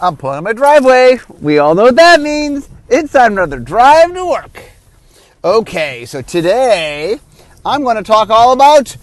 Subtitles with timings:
[0.00, 1.18] I'm pulling in my driveway.
[1.40, 2.68] We all know what that means.
[2.88, 4.62] It's time for another drive to work.
[5.42, 7.18] Okay, so today
[7.66, 8.96] I'm going to talk all about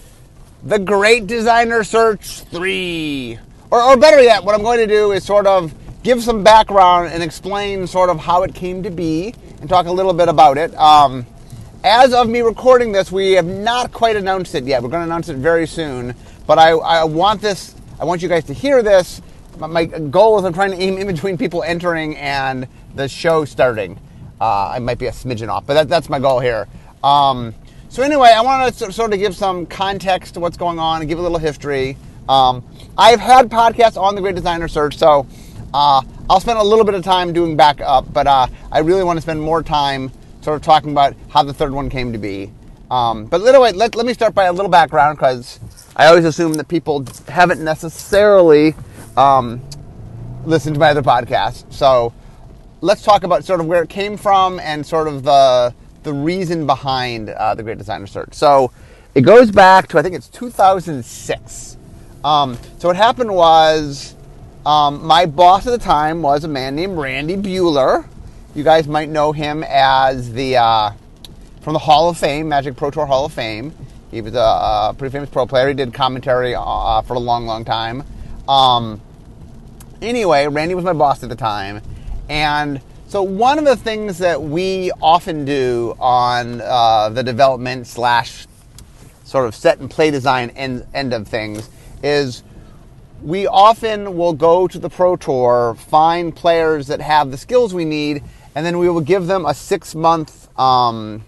[0.63, 3.37] the Great Designer Search 3.
[3.71, 7.11] Or, or better yet, what I'm going to do is sort of give some background
[7.11, 10.57] and explain sort of how it came to be and talk a little bit about
[10.57, 10.73] it.
[10.75, 11.25] Um,
[11.83, 14.81] as of me recording this, we have not quite announced it yet.
[14.81, 16.15] We're going to announce it very soon.
[16.47, 19.21] But I, I want this, I want you guys to hear this.
[19.57, 23.99] My, goal is I'm trying to aim in between people entering and the show starting.
[24.39, 26.67] Uh, I might be a smidgen off, but that, that's my goal here.
[27.03, 27.55] Um,
[27.89, 31.09] so anyway, I want to sort of give some context to what's going on and
[31.09, 31.95] give a little history.
[32.27, 32.63] Um,
[32.97, 35.25] I've had podcasts on the Great Designer Search, so
[35.73, 39.17] uh, I'll spend a little bit of time doing backup, but uh, I really want
[39.17, 42.51] to spend more time sort of talking about how the third one came to be.
[42.91, 45.59] Um, but anyway, let, let me start by a little background because
[45.95, 48.75] I always assume that people haven't necessarily
[49.17, 49.61] um,
[50.45, 51.71] listened to my other podcast.
[51.71, 52.13] So
[52.81, 56.67] let's talk about sort of where it came from and sort of the the reason
[56.67, 58.33] behind uh, the Great Designer Search.
[58.33, 58.71] So
[59.15, 61.77] it goes back to I think it's 2006.
[62.23, 64.15] Um, so what happened was
[64.65, 68.07] um, my boss at the time was a man named Randy Buehler.
[68.55, 70.91] You guys might know him as the uh,
[71.61, 73.73] from the Hall of Fame, Magic Pro Tour Hall of Fame.
[74.11, 75.67] He was a, a pretty famous pro player.
[75.67, 78.03] He did commentary uh, for a long, long time.
[78.47, 79.01] Um,
[80.01, 81.81] anyway, Randy was my boss at the time,
[82.29, 88.47] and so one of the things that we often do on uh, the development slash
[89.23, 91.69] sort of set and play design end, end of things
[92.03, 92.43] is
[93.21, 97.85] we often will go to the pro tour, find players that have the skills we
[97.85, 98.23] need,
[98.53, 101.23] and then we will give them a six month um,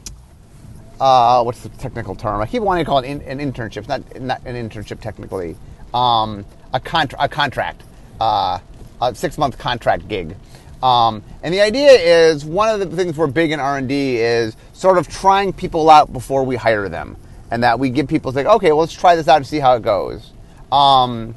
[0.99, 2.41] uh, what's the technical term?
[2.41, 3.87] I keep wanting to call it in, an internship.
[3.87, 5.55] Not not an internship technically.
[5.93, 7.83] Um, a, contra- a contract,
[8.19, 8.59] uh,
[9.01, 10.35] a six month contract gig.
[10.81, 14.17] Um, and the idea is one of the things we're big in R and D
[14.17, 17.17] is sort of trying people out before we hire them,
[17.49, 19.75] and that we give people like, okay, well, let's try this out and see how
[19.75, 20.31] it goes.
[20.71, 21.35] Um,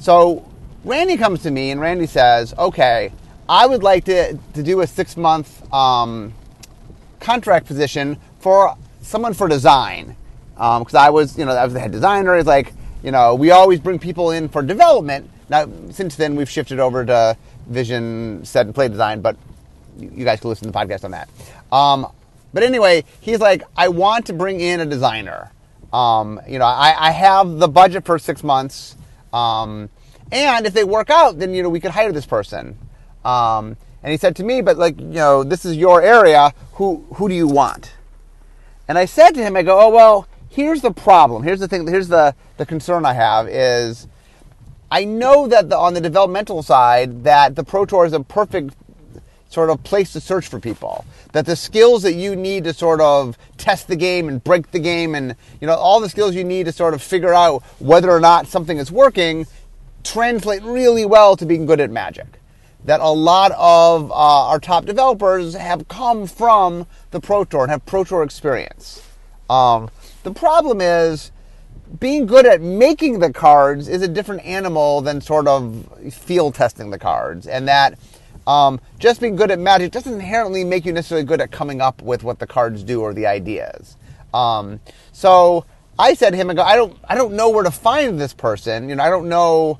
[0.00, 0.48] so
[0.84, 3.12] Randy comes to me and Randy says, okay,
[3.48, 6.34] I would like to, to do a six month um,
[7.20, 10.16] contract position for someone for design.
[10.54, 12.36] Because um, I was, you know, I was the head designer.
[12.36, 12.72] It's like,
[13.02, 15.28] you know, we always bring people in for development.
[15.48, 17.36] Now, since then, we've shifted over to
[17.68, 19.36] vision, set, and play design, but
[19.98, 21.28] you guys can listen to the podcast on that.
[21.72, 22.06] Um,
[22.52, 25.50] but anyway, he's like, I want to bring in a designer.
[25.92, 28.96] Um, you know, I, I, have the budget for six months.
[29.32, 29.90] Um,
[30.32, 32.76] and if they work out, then, you know, we could hire this person.
[33.24, 36.52] Um, and he said to me, but like, you know, this is your area.
[36.74, 37.92] Who, who do you want?
[38.88, 41.44] And I said to him, I go, oh, well, here's the problem.
[41.44, 41.86] Here's the thing.
[41.86, 44.08] Here's the, the concern I have is
[44.94, 48.76] I know that the, on the developmental side that the Pro Tour is a perfect
[49.48, 51.04] sort of place to search for people.
[51.32, 54.78] That the skills that you need to sort of test the game and break the
[54.78, 58.08] game and, you know, all the skills you need to sort of figure out whether
[58.08, 59.48] or not something is working
[60.04, 62.38] translate really well to being good at magic
[62.84, 67.70] that a lot of uh, our top developers have come from the Pro Tour and
[67.72, 69.02] have Pro Tour experience.
[69.50, 69.90] Um,
[70.22, 71.32] the problem is
[72.00, 76.90] being good at making the cards is a different animal than sort of field testing
[76.90, 77.98] the cards, and that
[78.46, 82.02] um, just being good at magic doesn't inherently make you necessarily good at coming up
[82.02, 83.96] with what the cards do or the ideas.
[84.32, 84.80] Um,
[85.12, 85.64] so
[85.98, 88.34] I said to him, I go, I don't, I don't know where to find this
[88.34, 88.88] person.
[88.88, 89.78] You know, I don't know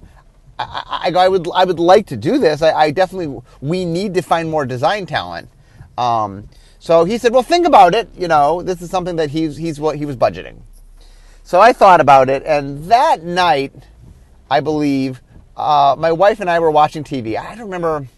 [0.58, 2.62] I, I, I, would I would like to do this.
[2.62, 5.48] I, I, definitely we need to find more design talent.
[5.98, 6.48] Um,
[6.78, 8.08] so he said, "Well, think about it.
[8.16, 10.58] You know, this is something that he's he's what he was budgeting."
[11.44, 13.72] So I thought about it, and that night,
[14.50, 15.22] I believe,
[15.56, 17.36] uh, my wife and I were watching TV.
[17.36, 18.08] I don't remember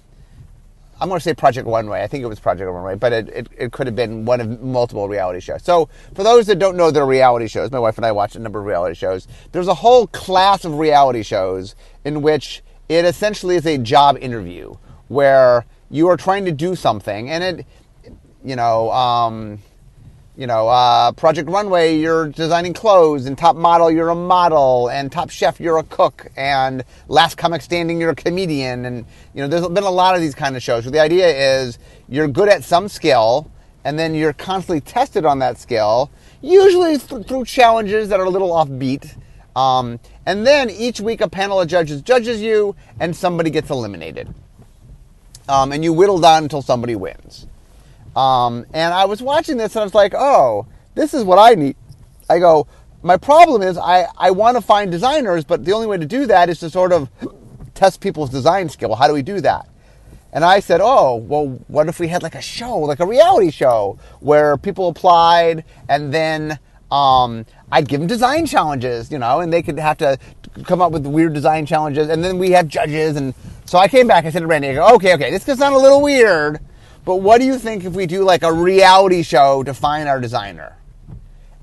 [0.98, 2.02] I'm going to say Project Runway.
[2.02, 4.62] I think it was Project Runway, but it, it, it, could have been one of
[4.62, 5.62] multiple reality shows.
[5.62, 8.38] So, for those that don't know the reality shows, my wife and I watch a
[8.38, 9.28] number of reality shows.
[9.52, 14.74] There's a whole class of reality shows in which it essentially is a job interview
[15.08, 17.66] where you are trying to do something, and it,
[18.42, 19.58] you know, um,
[20.36, 25.10] you know, uh, Project Runway, you're designing clothes, and Top Model, you're a model, and
[25.10, 29.48] Top Chef, you're a cook, and Last Comic Standing, you're a comedian, and you know,
[29.48, 30.84] there's been a lot of these kind of shows.
[30.84, 33.50] Where the idea is you're good at some skill,
[33.82, 36.10] and then you're constantly tested on that skill,
[36.42, 39.16] usually th- through challenges that are a little offbeat.
[39.56, 44.34] Um, and then each week, a panel of judges judges you, and somebody gets eliminated.
[45.48, 47.46] Um, and you whittle down until somebody wins.
[48.16, 51.54] Um, and I was watching this and I was like, oh, this is what I
[51.54, 51.76] need.
[52.28, 52.66] I go,
[53.02, 56.26] my problem is I, I want to find designers, but the only way to do
[56.26, 57.10] that is to sort of
[57.74, 58.94] test people's design skill.
[58.94, 59.68] How do we do that?
[60.32, 63.50] And I said, oh, well, what if we had like a show, like a reality
[63.50, 66.58] show where people applied and then
[66.90, 70.18] um, I'd give them design challenges, you know, and they could have to
[70.64, 72.08] come up with weird design challenges.
[72.08, 73.16] And then we have judges.
[73.16, 73.34] And
[73.66, 75.74] so I came back, I said to Randy, I go, okay, okay, this could sound
[75.74, 76.60] a little weird,
[77.06, 80.20] but what do you think if we do like a reality show to find our
[80.20, 80.76] designer?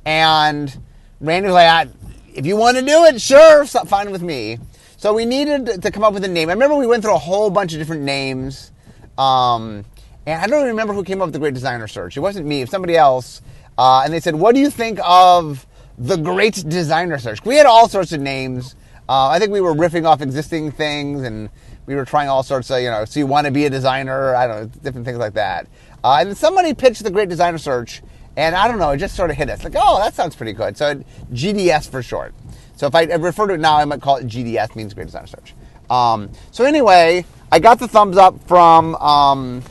[0.06, 0.76] And
[1.20, 1.90] Randy was like,
[2.34, 4.58] if you want to do it, sure, fine with me.
[4.96, 6.48] So we needed to come up with a name.
[6.48, 8.72] I remember we went through a whole bunch of different names.
[9.18, 9.84] Um,
[10.26, 12.16] and I don't remember who came up with the Great Designer Search.
[12.16, 13.42] It wasn't me, it was somebody else.
[13.78, 15.68] Uh, and they said, What do you think of
[15.98, 17.44] the Great Designer Search?
[17.44, 18.76] We had all sorts of names.
[19.10, 21.50] Uh, I think we were riffing off existing things and
[21.86, 24.36] we were trying all sorts of, you know, so you want to be a designer,
[24.36, 25.68] I don't know, different things like that.
[26.04, 28.02] Uh, and then somebody pitched the Great Designer Search,
[28.36, 30.54] and I don't know, it just sort of hit us like, oh, that sounds pretty
[30.54, 30.78] good.
[30.78, 32.34] So GDS for short.
[32.76, 35.28] So if I refer to it now, I might call it GDS, means Great Designer
[35.28, 35.54] Search.
[35.90, 39.62] Um, so anyway, I got the thumbs up from um,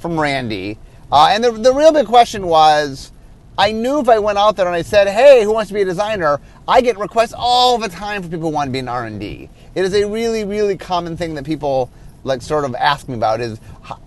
[0.00, 0.78] from Randy,
[1.10, 3.12] uh, and the the real big question was
[3.56, 5.82] I knew if I went out there and I said, "Hey, who wants to be
[5.82, 8.88] a designer?" I get requests all the time for people who want to be an
[8.88, 9.48] R and D.
[9.74, 11.90] It is a really, really common thing that people
[12.24, 13.60] like sort of ask me about is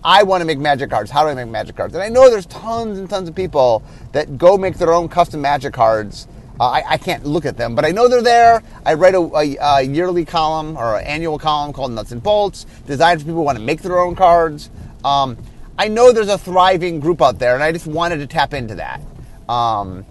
[0.03, 1.11] I want to make magic cards.
[1.11, 1.93] How do I make magic cards?
[1.93, 5.41] And I know there's tons and tons of people that go make their own custom
[5.41, 6.27] magic cards.
[6.57, 8.63] Uh, I, I, can't look at them, but I know they're there.
[8.85, 12.65] I write a, a, a yearly column or an annual column called Nuts and Bolts,
[12.87, 14.69] designed for people who want to make their own cards.
[15.03, 15.37] Um,
[15.77, 18.75] I know there's a thriving group out there, and I just wanted to tap into
[18.75, 19.01] that.
[19.49, 20.05] Um,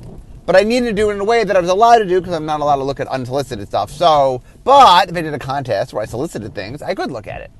[0.46, 2.20] but I needed to do it in a way that I was allowed to do
[2.20, 3.90] because I'm not allowed to look at unsolicited stuff.
[3.90, 7.40] So, but if I did a contest where I solicited things, I could look at
[7.40, 7.50] it.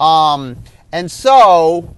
[0.00, 0.56] Um,
[0.92, 1.94] and so,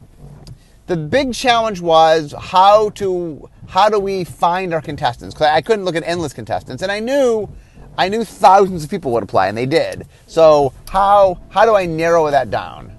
[0.86, 5.34] the big challenge was how to how do we find our contestants?
[5.34, 7.48] Because I couldn't look at endless contestants, and I knew
[7.96, 10.06] I knew thousands of people would apply, and they did.
[10.26, 12.94] So how how do I narrow that down?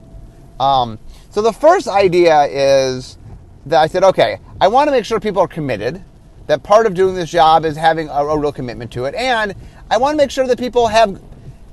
[0.59, 0.99] Um,
[1.29, 3.17] so the first idea is
[3.65, 6.01] that I said, okay, I want to make sure people are committed
[6.47, 9.55] that part of doing this job is having a, a real commitment to it, and
[9.89, 11.21] I want to make sure that people have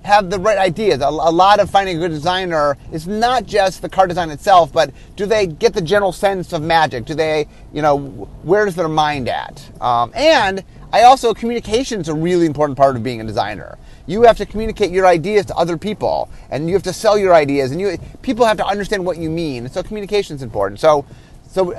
[0.04, 1.00] have the right ideas.
[1.00, 4.72] A, a, lot of finding a good designer is not just the car design itself,
[4.72, 7.04] but do they get the general sense of magic?
[7.04, 7.98] Do they, you know,
[8.42, 9.64] where's their mind at?
[9.80, 13.78] Um, and I also communication is a really important part of being a designer.
[14.06, 17.34] You have to communicate your ideas to other people, and you have to sell your
[17.34, 19.68] ideas, and you people have to understand what you mean.
[19.68, 20.80] So communication is important.
[20.80, 21.06] So,
[21.48, 21.72] so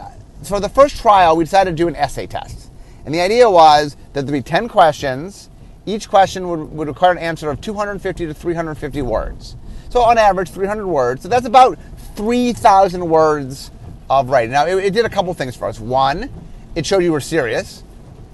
[0.43, 2.71] for the first trial, we decided to do an essay test.
[3.05, 5.49] And the idea was that there'd be 10 questions.
[5.85, 9.55] Each question would, would require an answer of 250 to 350 words.
[9.89, 11.21] So on average, 300 words.
[11.23, 11.77] So that's about
[12.15, 13.71] 3,000 words
[14.09, 14.51] of writing.
[14.51, 15.79] Now, it, it, did a couple things for us.
[15.79, 16.29] One,
[16.75, 17.83] it showed you were serious.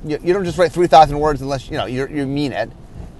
[0.05, 2.71] You, you don't just write 3,000 words unless you know you you mean it.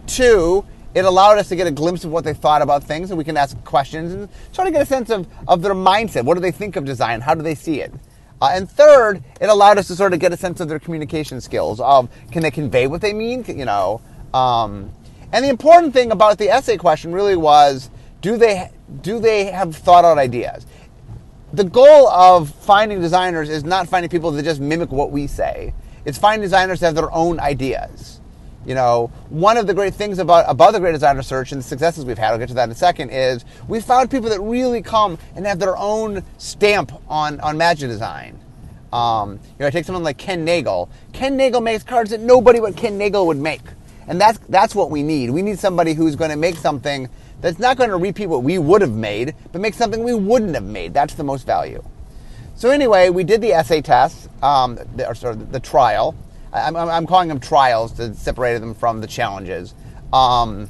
[0.08, 0.64] Two,
[0.94, 3.24] it allowed us to get a glimpse of what they thought about things, and we
[3.24, 6.24] can ask questions and try to get a sense of, of their mindset.
[6.24, 7.22] What do they think of design?
[7.22, 7.94] How do they see it?
[8.42, 11.42] Uh, and third, it allowed us to sort of get a sense of their communication
[11.42, 11.80] skills.
[11.80, 13.44] Of can they convey what they mean?
[13.48, 14.02] You know.
[14.34, 14.92] Um,
[15.32, 17.90] and the important thing about the essay question really was,
[18.22, 18.72] do they
[19.02, 20.66] do they have thought out ideas?
[21.52, 25.74] The goal of finding designers is not finding people that just mimic what we say.
[26.06, 28.19] It's finding designers that have their own ideas.
[28.66, 31.66] You know, one of the great things about about the Great Designer Search and the
[31.66, 34.42] successes we've had, I'll get to that in a second, is we found people that
[34.42, 38.40] really come and have their own stamp on on magic design.
[38.92, 40.90] Um, you know, I take someone like Ken Nagel.
[41.14, 43.62] Ken Nagel makes cards that nobody but Ken Nagel would make,
[44.08, 45.30] and that's that's what we need.
[45.30, 47.08] We need somebody who's going to make something
[47.42, 50.56] that's not going to repeat what we would have made, but make something we wouldn't
[50.56, 50.94] have made.
[50.94, 51.82] That's the most value.
[52.56, 56.14] So anyway, we did the essay test, um, the, or sorry, the trial,
[56.54, 59.74] I'm, I'm calling them trials to separate them from the challenges.
[60.12, 60.70] Um,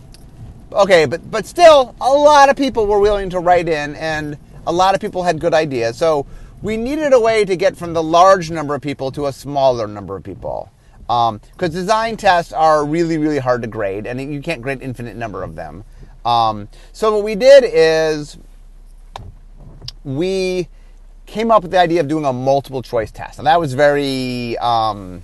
[0.72, 4.72] okay, but but still, a lot of people were willing to write in, and a
[4.72, 5.98] lot of people had good ideas.
[5.98, 6.26] So
[6.62, 9.88] we needed a way to get from the large number of people to a smaller
[9.88, 10.72] number of people.
[11.08, 15.16] Because um, design tests are really, really hard to grade, and you can't grade infinite
[15.16, 15.84] number of them.
[16.24, 18.38] Um, so what we did is
[20.04, 20.68] we
[21.26, 24.58] came up with the idea of doing a multiple choice test, and that was very
[24.58, 25.24] um,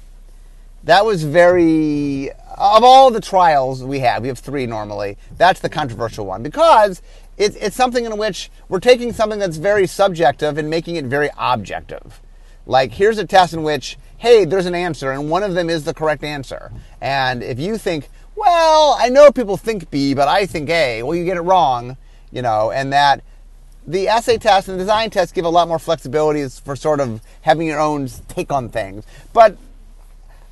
[0.86, 5.18] that was very of all the trials we have we have three normally.
[5.38, 7.02] That's the controversial one because
[7.38, 11.30] it's, it's something in which we're taking something that's very subjective and making it very
[11.38, 12.22] objective.
[12.66, 15.84] Like here's a test in which hey there's an answer and one of them is
[15.84, 16.72] the correct answer.
[17.02, 21.16] And if you think well i know people think b but i think a well
[21.16, 21.96] you get it wrong
[22.34, 23.24] you know and that
[23.88, 27.22] the essay test and the design test give a lot more flexibility for sort of
[27.42, 29.06] having your own take on things.
[29.32, 29.58] But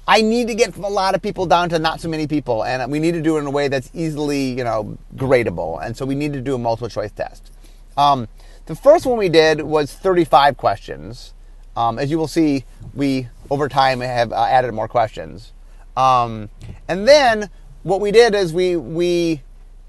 [0.08, 2.92] I need to get a lot of people down to not so many people, and
[2.92, 5.84] we need to do it in a way that's easily, you know, gradable.
[5.84, 7.52] And so we need to do a multiple choice test.
[7.96, 8.28] Um,
[8.66, 11.34] the first one we did was 35 questions.
[11.78, 15.54] Um, as you will see, we over time have uh, added more questions.
[15.96, 16.50] Um,
[16.88, 17.50] and then
[17.84, 19.42] what we did is we we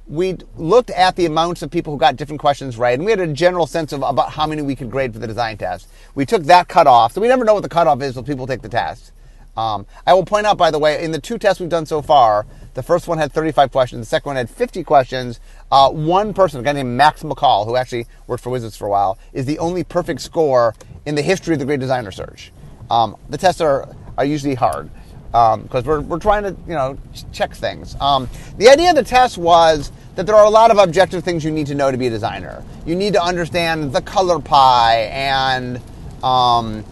[0.06, 3.20] we looked at the amounts of people who got different questions right, and we had
[3.20, 5.88] a general sense of about how many we could grade for the design test.
[6.14, 8.62] We took that cutoff, so we never know what the cutoff is when people take
[8.62, 9.12] the test.
[9.56, 12.02] Um, I will point out, by the way, in the two tests we've done so
[12.02, 15.40] far, the first one had 35 questions, the second one had 50 questions.
[15.70, 18.90] Uh, one person, a guy named Max McCall, who actually worked for Wizards for a
[18.90, 20.74] while, is the only perfect score
[21.06, 22.52] in the history of the Great Designer Search.
[22.90, 24.90] Um, the tests are, are usually hard
[25.34, 26.96] because um, we're, we're trying to you know
[27.32, 27.96] check things.
[28.00, 31.44] Um, the idea of the test was that there are a lot of objective things
[31.44, 32.64] you need to know to be a designer.
[32.86, 35.80] You need to understand the color pie and
[36.22, 36.84] um,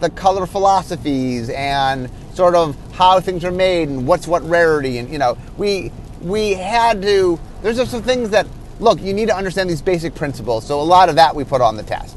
[0.00, 5.10] the color philosophies and sort of how things are made and what's what rarity and
[5.10, 5.90] you know we
[6.20, 8.46] we had to there's just some things that
[8.80, 10.66] look you need to understand these basic principles.
[10.66, 12.16] So a lot of that we put on the test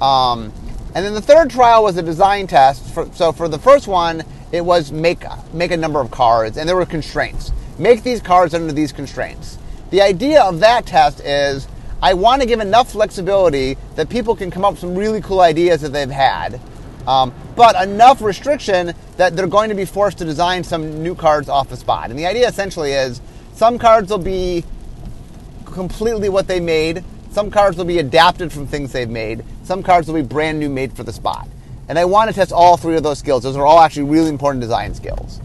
[0.00, 0.52] um,
[0.94, 4.22] and then the third trial was a design test for, so for the first one
[4.50, 7.52] it was make make a number of cards and there were constraints.
[7.78, 9.58] Make these cards under these constraints.
[9.90, 11.68] The idea of that test is
[12.02, 15.40] i want to give enough flexibility that people can come up with some really cool
[15.40, 16.60] ideas that they've had
[17.06, 21.48] um, but enough restriction that they're going to be forced to design some new cards
[21.48, 22.10] off the spot.
[22.10, 23.20] And the idea essentially is
[23.54, 24.64] some cards will be
[25.64, 30.06] completely what they made, some cards will be adapted from things they've made, some cards
[30.08, 31.48] will be brand new made for the spot.
[31.88, 33.42] And I want to test all three of those skills.
[33.42, 35.40] Those are all actually really important design skills.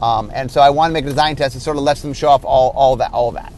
[0.00, 2.12] Um, and so I want to make a design test that sort of lets them
[2.12, 3.12] show off all, all that.
[3.12, 3.52] All that.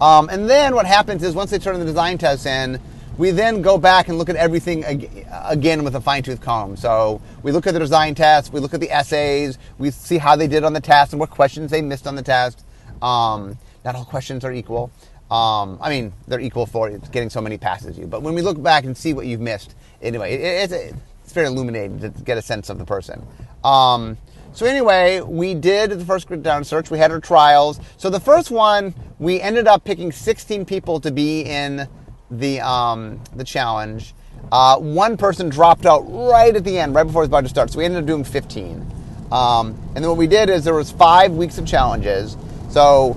[0.00, 2.80] Um, and then what happens is once they turn the design test in,
[3.20, 4.82] we then go back and look at everything
[5.30, 6.74] again with a fine tooth comb.
[6.74, 10.36] So we look at the design tests, we look at the essays, we see how
[10.36, 12.64] they did on the test and what questions they missed on the test.
[13.02, 14.90] Um, not all questions are equal.
[15.30, 18.06] Um, I mean, they're equal for getting so many passes you.
[18.06, 21.48] But when we look back and see what you've missed, anyway, it, it's, it's very
[21.48, 23.26] illuminating to get a sense of the person.
[23.62, 24.16] Um,
[24.52, 26.90] so anyway, we did the first grid down search.
[26.90, 27.80] We had our trials.
[27.98, 31.86] So the first one, we ended up picking 16 people to be in
[32.30, 34.14] the um, the challenge.
[34.52, 37.48] Uh, one person dropped out right at the end, right before it was about to
[37.48, 37.70] start.
[37.70, 38.86] So we ended up doing 15.
[39.30, 42.36] Um, and then what we did is there was five weeks of challenges.
[42.70, 43.16] So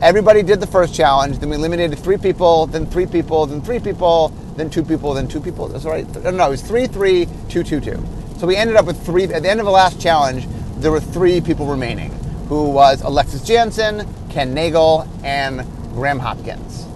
[0.00, 1.38] everybody did the first challenge.
[1.38, 5.28] Then we eliminated three people, then three people, then three people, then two people, then
[5.28, 5.68] two people.
[5.68, 6.06] That's right.
[6.24, 8.04] No, it was three, three, two, two, two.
[8.38, 9.24] So we ended up with three.
[9.24, 12.10] At the end of the last challenge, there were three people remaining,
[12.48, 15.64] who was Alexis Janson, Ken Nagel, and
[15.94, 16.86] Graham Hopkins.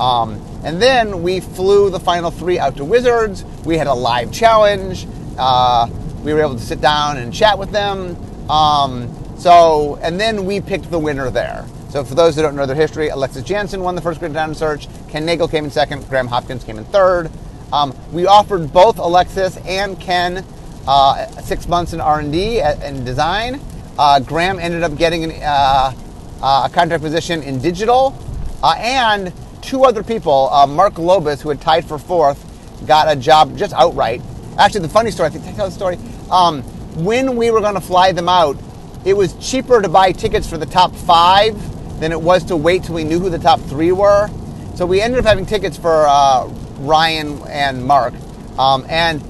[0.00, 3.44] Um, and then we flew the final three out to Wizards.
[3.64, 5.06] We had a live challenge.
[5.38, 5.88] Uh,
[6.22, 8.16] we were able to sit down and chat with them.
[8.50, 11.66] Um, so, and then we picked the winner there.
[11.90, 14.54] So, for those who don't know their history, Alexis Janson won the first Great Designer
[14.54, 14.88] Search.
[15.08, 16.08] Ken Nagel came in second.
[16.08, 17.30] Graham Hopkins came in third.
[17.72, 20.44] Um, we offered both Alexis and Ken
[20.86, 23.60] uh, six months in R&D and design.
[23.98, 25.92] Uh, Graham ended up getting an, uh,
[26.42, 28.16] uh, a contract position in digital,
[28.62, 32.44] uh, and two other people, uh, Mark Globus, who had tied for fourth,
[32.86, 34.20] got a job just outright.
[34.58, 35.98] Actually, the funny story, I think tell the story.
[36.30, 36.62] Um,
[37.04, 38.56] when we were going to fly them out,
[39.04, 41.56] it was cheaper to buy tickets for the top five
[42.00, 44.28] than it was to wait till we knew who the top three were.
[44.74, 46.46] So we ended up having tickets for uh,
[46.80, 48.14] Ryan and Mark.
[48.58, 49.22] Um, and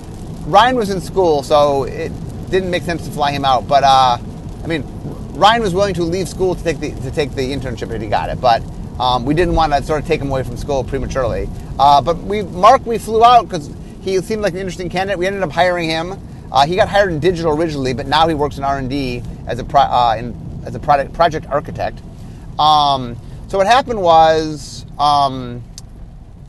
[0.46, 2.10] Ryan was in school, so it
[2.50, 3.68] didn't make sense to fly him out.
[3.68, 4.18] But uh,
[4.64, 4.84] I mean,
[5.34, 8.08] Ryan was willing to leave school to take the to take the internship if he
[8.08, 8.40] got it.
[8.40, 8.62] But
[9.02, 11.48] um, we didn't want to sort of take him away from school prematurely.
[11.76, 13.68] Uh, but we, Mark, we flew out because
[14.00, 15.18] he seemed like an interesting candidate.
[15.18, 16.12] We ended up hiring him.
[16.52, 19.20] Uh, he got hired in digital originally, but now he works in R and D
[19.48, 22.00] as a pro, uh, in, as a product project architect.
[22.60, 23.16] Um,
[23.48, 25.64] so what happened was, um,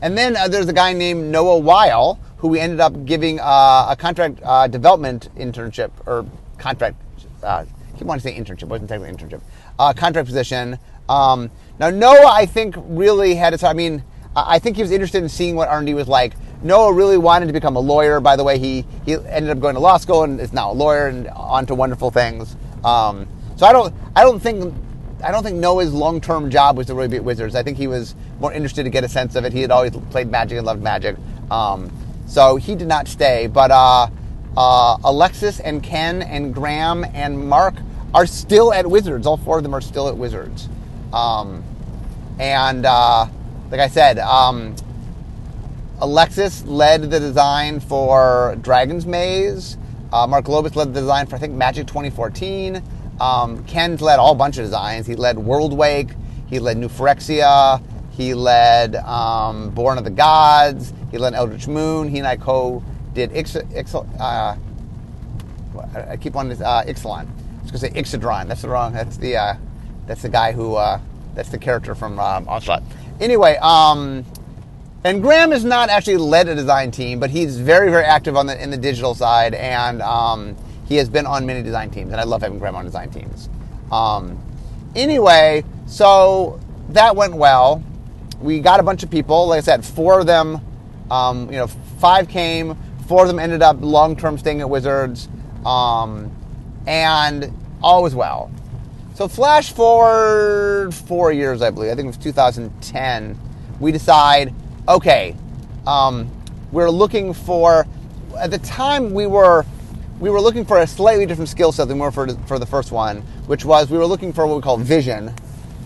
[0.00, 3.86] and then uh, there's a guy named Noah Weil who we ended up giving uh,
[3.88, 6.24] a contract uh, development internship or
[6.58, 6.96] contract.
[7.42, 7.66] I
[7.98, 9.96] keep wanting to say internship, wasn't technically internship.
[9.96, 10.78] contract position.
[11.08, 13.62] Um, now Noah, I think, really had his.
[13.62, 14.02] I mean,
[14.36, 16.34] I think he was interested in seeing what R&D was like.
[16.62, 18.20] Noah really wanted to become a lawyer.
[18.20, 20.74] By the way, he he ended up going to law school and is now a
[20.74, 22.56] lawyer and on to wonderful things.
[22.84, 24.74] Um, so I don't I don't think
[25.22, 27.54] I don't think Noah's long term job was to really be at Wizards.
[27.54, 29.52] I think he was more interested to get a sense of it.
[29.52, 31.16] He had always played Magic and loved Magic,
[31.50, 31.90] um,
[32.26, 33.46] so he did not stay.
[33.46, 34.08] But uh,
[34.56, 37.74] uh, Alexis and Ken and Graham and Mark
[38.14, 39.26] are still at Wizards.
[39.26, 40.68] All four of them are still at Wizards.
[41.14, 41.62] Um,
[42.38, 43.26] and uh,
[43.70, 44.74] like I said, um,
[46.00, 49.76] Alexis led the design for Dragon's Maze.
[50.12, 52.82] Uh, Mark Globus led the design for I think Magic 2014.
[53.20, 55.06] Um, Ken's led all bunch of designs.
[55.06, 56.16] He led Worldwake.
[56.48, 57.80] He led New Phyrexia.
[58.10, 60.92] He led um, Born of the Gods.
[61.10, 62.08] He led Eldritch Moon.
[62.08, 64.56] He and I co did Ix, Ix, uh,
[65.94, 67.26] I keep on uh, Ixalan.
[67.26, 68.48] I was going to say Ixidron.
[68.48, 68.92] That's the wrong.
[68.92, 69.54] That's the uh,
[70.06, 71.00] that's the guy who uh,
[71.34, 72.82] that's the character from um, Onslaught.
[73.20, 74.24] Anyway, um,
[75.04, 78.46] and Graham has not actually led a design team, but he's very very active on
[78.46, 80.56] the in the digital side, and um,
[80.86, 83.48] he has been on many design teams, and I love having Graham on design teams.
[83.90, 84.38] Um,
[84.94, 87.82] anyway, so that went well.
[88.40, 89.48] We got a bunch of people.
[89.48, 90.60] Like I said, four of them,
[91.10, 92.76] um, you know, five came.
[93.06, 95.28] Four of them ended up long term staying at Wizards,
[95.64, 96.30] um,
[96.86, 98.50] and all was well.
[99.14, 101.92] So flash forward four years, I believe.
[101.92, 103.38] I think it was 2010.
[103.78, 104.52] We decide,
[104.88, 105.36] okay,
[105.86, 106.28] um,
[106.72, 107.86] we're looking for.
[108.36, 109.64] At the time, we were
[110.18, 112.66] we were looking for a slightly different skill set than we were for, for the
[112.66, 115.32] first one, which was we were looking for what we call vision.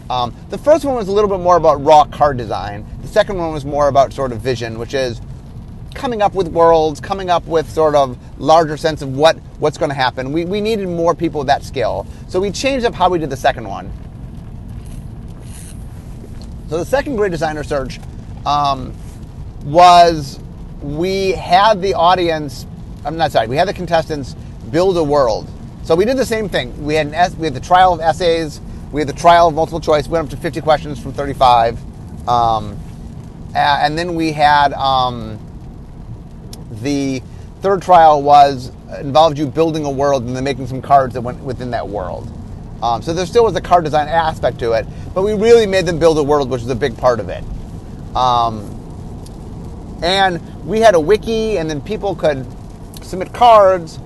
[0.08, 2.86] Um, the first one was a little bit more about raw card design.
[3.02, 5.20] The second one was more about sort of vision, which is
[5.98, 9.90] coming up with worlds, coming up with sort of larger sense of what, what's going
[9.90, 10.32] to happen.
[10.32, 12.06] We, we needed more people with that skill.
[12.28, 13.92] So we changed up how we did the second one.
[16.68, 17.98] So the second great designer search
[18.46, 18.94] um,
[19.64, 20.38] was
[20.82, 22.64] we had the audience,
[23.04, 24.34] I'm not sorry, we had the contestants
[24.70, 25.50] build a world.
[25.82, 26.84] So we did the same thing.
[26.84, 28.60] We had, an, we had the trial of essays,
[28.92, 31.78] we had the trial of multiple choice, we went up to 50 questions from 35.
[32.28, 32.78] Um,
[33.54, 35.40] and then we had um,
[36.82, 37.22] the
[37.60, 41.42] third trial was involved you building a world and then making some cards that went
[41.42, 42.30] within that world.
[42.82, 45.84] Um, so there still was a card design aspect to it, but we really made
[45.84, 47.42] them build a world, which was a big part of it.
[48.14, 48.74] Um,
[50.02, 52.46] and we had a wiki, and then people could
[53.02, 53.98] submit cards.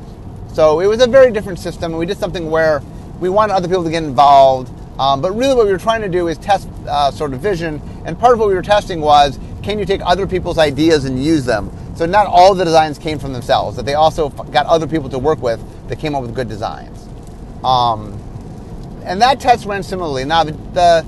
[0.54, 1.96] So it was a very different system.
[1.96, 2.82] We did something where
[3.20, 4.72] we wanted other people to get involved.
[4.98, 7.80] Um, but really, what we were trying to do is test uh, sort of vision.
[8.04, 11.22] And part of what we were testing was can you take other people's ideas and
[11.22, 11.70] use them?
[11.94, 15.18] So not all the designs came from themselves; that they also got other people to
[15.18, 17.06] work with that came up with good designs.
[17.64, 18.18] Um,
[19.04, 20.24] and that test ran similarly.
[20.24, 21.06] Now the,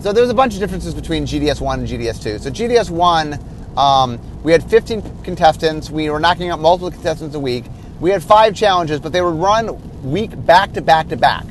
[0.00, 2.38] so there's a bunch of differences between GDS one and GDS two.
[2.38, 3.38] So GDS one,
[3.76, 5.90] um, we had 15 contestants.
[5.90, 7.64] We were knocking out multiple contestants a week.
[8.00, 11.44] We had five challenges, but they would run week back to back to back,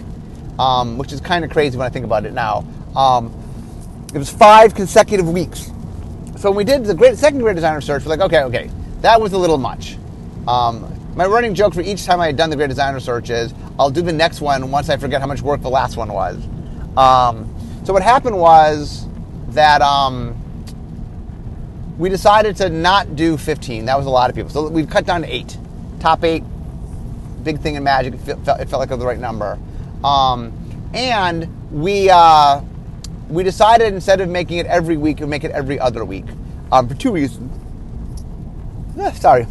[0.58, 2.65] um, which is kind of crazy when I think about it now.
[2.96, 3.34] Um,
[4.13, 5.70] it was five consecutive weeks.
[6.38, 8.69] So when we did the great second great designer search, we're like, okay, okay,
[9.02, 9.97] that was a little much.
[10.47, 13.56] Um, my running joke for each time I had done the great designer search is
[13.80, 16.38] I'll do the next one once I forget how much work the last one was.
[16.95, 17.54] Um,
[17.86, 19.08] so what happened was
[19.50, 20.36] that um,
[21.97, 23.86] we decided to not do 15.
[23.86, 24.52] That was a lot of people.
[24.52, 25.58] So we cut down to eight.
[26.00, 26.43] Top eight,
[27.43, 28.13] big thing in Magic.
[28.13, 29.58] It felt, it felt like the right number.
[30.04, 30.54] Um,
[30.93, 32.62] and we uh,
[33.30, 36.26] we decided instead of making it every week, we make it every other week
[36.72, 37.52] um, for two reasons.
[39.00, 39.48] Eh, sorry.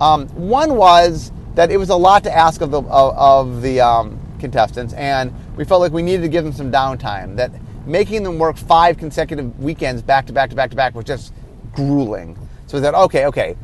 [0.00, 3.80] Um, one was that it was a lot to ask of the of, of the
[3.80, 7.36] um, contestants, and we felt like we needed to give them some downtime.
[7.36, 7.52] That
[7.86, 11.32] making them work five consecutive weekends back to back to back to back was just
[11.72, 12.36] grueling.
[12.66, 13.56] So we said, okay, okay,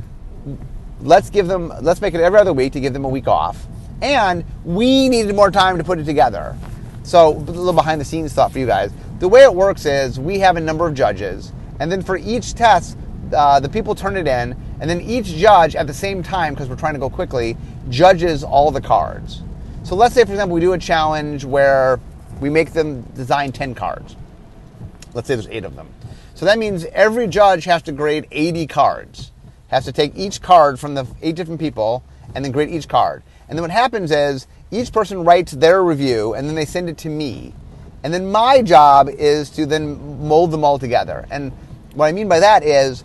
[1.01, 3.67] let's give them, let's make it every other week to give them a week off,
[4.03, 6.57] and we needed more time to put it together.
[7.03, 8.93] So a little behind the scenes thought for you guys.
[9.19, 12.55] The way it works is we have a number of judges, and then for each
[12.55, 12.99] test,
[13.35, 16.69] uh, the people turn it in, and then each judge at the same time, because
[16.69, 17.57] we're trying to go quickly,
[17.89, 19.43] judges all the cards.
[19.85, 21.99] So let's say, for example, we do a challenge where
[22.41, 24.17] we make them design 10 cards.
[25.15, 25.89] Let's say there's eight of them.
[26.35, 29.33] So that means every judge has to grade 80 cards,
[29.69, 33.23] has to take each card from the eight different people and then grade each card.
[33.49, 36.99] And then what happens is each person writes their review and then they send it
[36.99, 37.55] to me.
[38.07, 41.27] And then my job is to then mold them all together.
[41.29, 41.51] And
[41.95, 43.03] what I mean by that is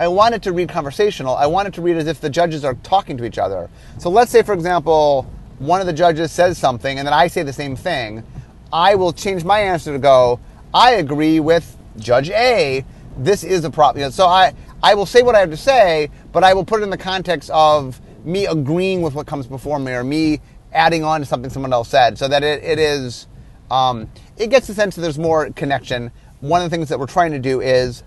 [0.00, 1.36] I want it to read conversational.
[1.36, 3.68] I want it to read as if the judges are talking to each other.
[3.98, 7.42] So let's say, for example, one of the judges says something and then I say
[7.42, 8.24] the same thing.
[8.72, 10.40] I will change my answer to go,
[10.72, 12.82] I agree with Judge A.
[13.18, 14.00] This is a problem.
[14.00, 16.64] You know, so I, I will say what I have to say, but I will
[16.64, 20.40] put it in the context of me agreeing with what comes before me or me
[20.72, 23.26] adding on to something someone else said so that it, it is
[23.70, 26.10] um, it gets the sense that there's more connection.
[26.40, 28.02] One of the things that we're trying to do is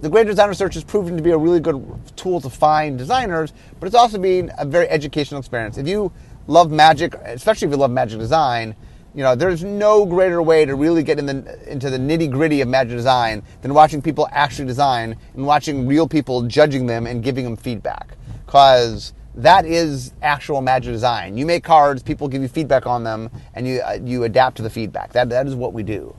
[0.00, 1.84] the Great Designer Search has proven to be a really good
[2.16, 5.76] tool to find designers, but it's also been a very educational experience.
[5.76, 6.12] If you
[6.46, 8.76] love magic, especially if you love magic design,
[9.14, 12.60] you know, there's no greater way to really get in the, into the nitty gritty
[12.60, 17.24] of magic design than watching people actually design and watching real people judging them and
[17.24, 18.16] giving them feedback.
[18.48, 21.38] because that is actual magic design.
[21.38, 24.62] You make cards, people give you feedback on them, and you uh, you adapt to
[24.62, 25.12] the feedback.
[25.12, 26.14] That that is what we do.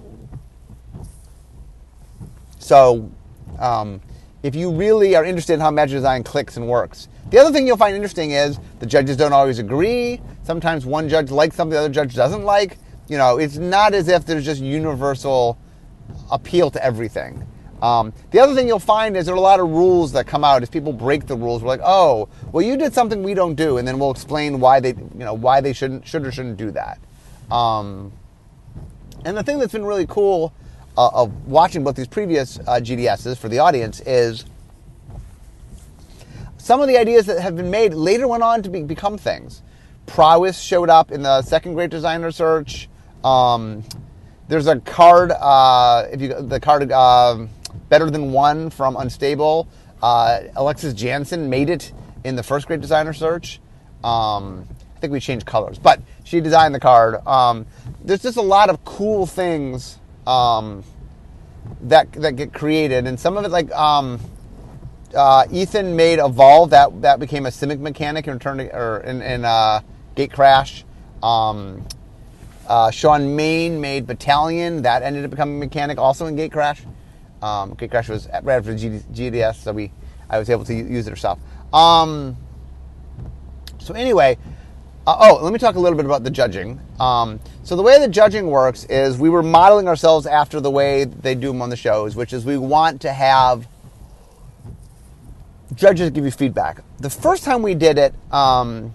[2.59, 3.09] So,
[3.59, 3.99] um,
[4.41, 7.67] if you really are interested in how magic design clicks and works, the other thing
[7.67, 10.21] you'll find interesting is the judges don't always agree.
[10.43, 12.77] Sometimes one judge likes something the other judge doesn't like.
[13.07, 15.57] You know, it's not as if there's just universal
[16.31, 17.45] appeal to everything.
[17.81, 20.43] Um, the other thing you'll find is there are a lot of rules that come
[20.43, 21.61] out as people break the rules.
[21.61, 24.79] We're like, oh, well, you did something we don't do, and then we'll explain why
[24.79, 26.99] they, you know, why they shouldn't, should or shouldn't do that.
[27.51, 28.11] Um,
[29.25, 30.53] and the thing that's been really cool
[30.97, 34.45] uh, of watching both these previous uh, GDSs for the audience is
[36.57, 39.61] some of the ideas that have been made later went on to be, become things.
[40.05, 42.89] Prowess showed up in the second Great Designer Search.
[43.23, 43.83] Um,
[44.47, 47.45] there's a card, uh, if you the card uh,
[47.89, 49.67] Better Than One from Unstable.
[50.01, 51.91] Uh, Alexis Janson made it
[52.23, 53.59] in the first Great Designer Search.
[54.03, 57.25] Um, I think we changed colors, but she designed the card.
[57.25, 57.65] Um,
[58.03, 59.97] there's just a lot of cool things
[60.27, 60.83] um,
[61.81, 64.19] that that get created, and some of it like um,
[65.15, 69.21] uh, Ethan made Evolve that that became a Simic mechanic in Return to, or in,
[69.21, 69.81] in uh,
[70.15, 70.83] Gatecrash.
[71.23, 71.85] Um,
[72.67, 76.85] uh, Shawn Main made Battalion that ended up becoming a mechanic also in Gatecrash.
[77.41, 79.91] Um, Gatecrash was right after GDS, so we
[80.29, 81.39] I was able to use it herself.
[81.73, 82.37] Um,
[83.79, 84.37] so anyway,
[85.07, 86.79] uh, oh, let me talk a little bit about the judging.
[86.99, 91.05] Um, so the way the judging works is we were modeling ourselves after the way
[91.05, 93.67] they do them on the shows, which is we want to have
[95.73, 96.83] judges give you feedback.
[96.99, 98.93] The first time we did it, um,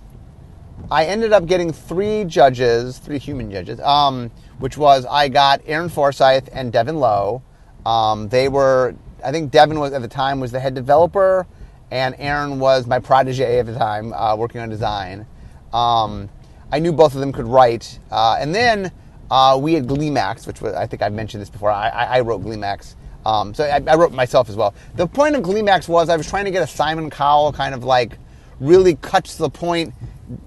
[0.91, 5.89] I ended up getting three judges, three human judges, um, which was I got Aaron
[5.89, 7.43] Forsythe and Devin Low.
[7.87, 8.95] Um, they were,
[9.25, 11.47] I think Devin was at the time was the head developer,
[11.91, 15.27] and Aaron was my protege at the time, uh, working on design.
[15.73, 16.29] Um,
[16.73, 18.91] I knew both of them could write, uh, and then
[19.31, 21.71] uh, we had Gleemax, which was I think I've mentioned this before.
[21.71, 22.95] I, I wrote Gleemax.
[23.27, 24.75] Um, so I, I, wrote myself as well.
[24.97, 27.83] The point of Gleemax was I was trying to get a Simon Cowell kind of
[27.83, 28.19] like
[28.61, 29.95] really cuts the point,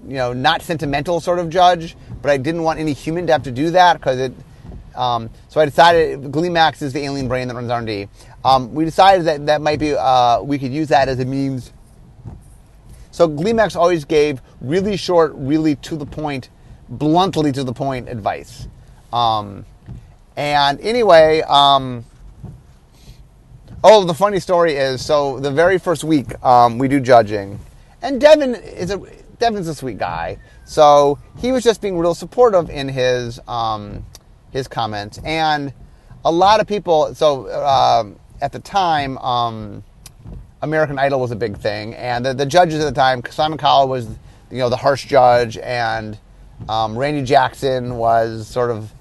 [0.06, 3.42] you know, not sentimental sort of judge, but I didn't want any human to have
[3.44, 4.32] to do that because it.
[4.98, 8.08] Um, so I decided Gleemax is the alien brain that runs R&D.
[8.44, 11.72] Um, we decided that that might be uh, we could use that as a means.
[13.12, 16.50] So Gleemax always gave really short, really to the point,
[16.88, 18.66] bluntly to the point advice.
[19.12, 19.64] Um,
[20.36, 22.04] and anyway, um,
[23.82, 27.58] oh, the funny story is so the very first week um, we do judging,
[28.02, 29.00] and Devin is a
[29.38, 34.04] Devin's a sweet guy, so he was just being real supportive in his um,
[34.50, 35.72] his comments, and
[36.24, 37.14] a lot of people.
[37.14, 38.04] So uh,
[38.40, 39.84] at the time, um,
[40.62, 43.88] American Idol was a big thing, and the, the, judges at the time, Simon Cowell
[43.88, 44.08] was
[44.50, 46.18] you know the harsh judge, and
[46.68, 48.92] um, Randy Jackson was sort of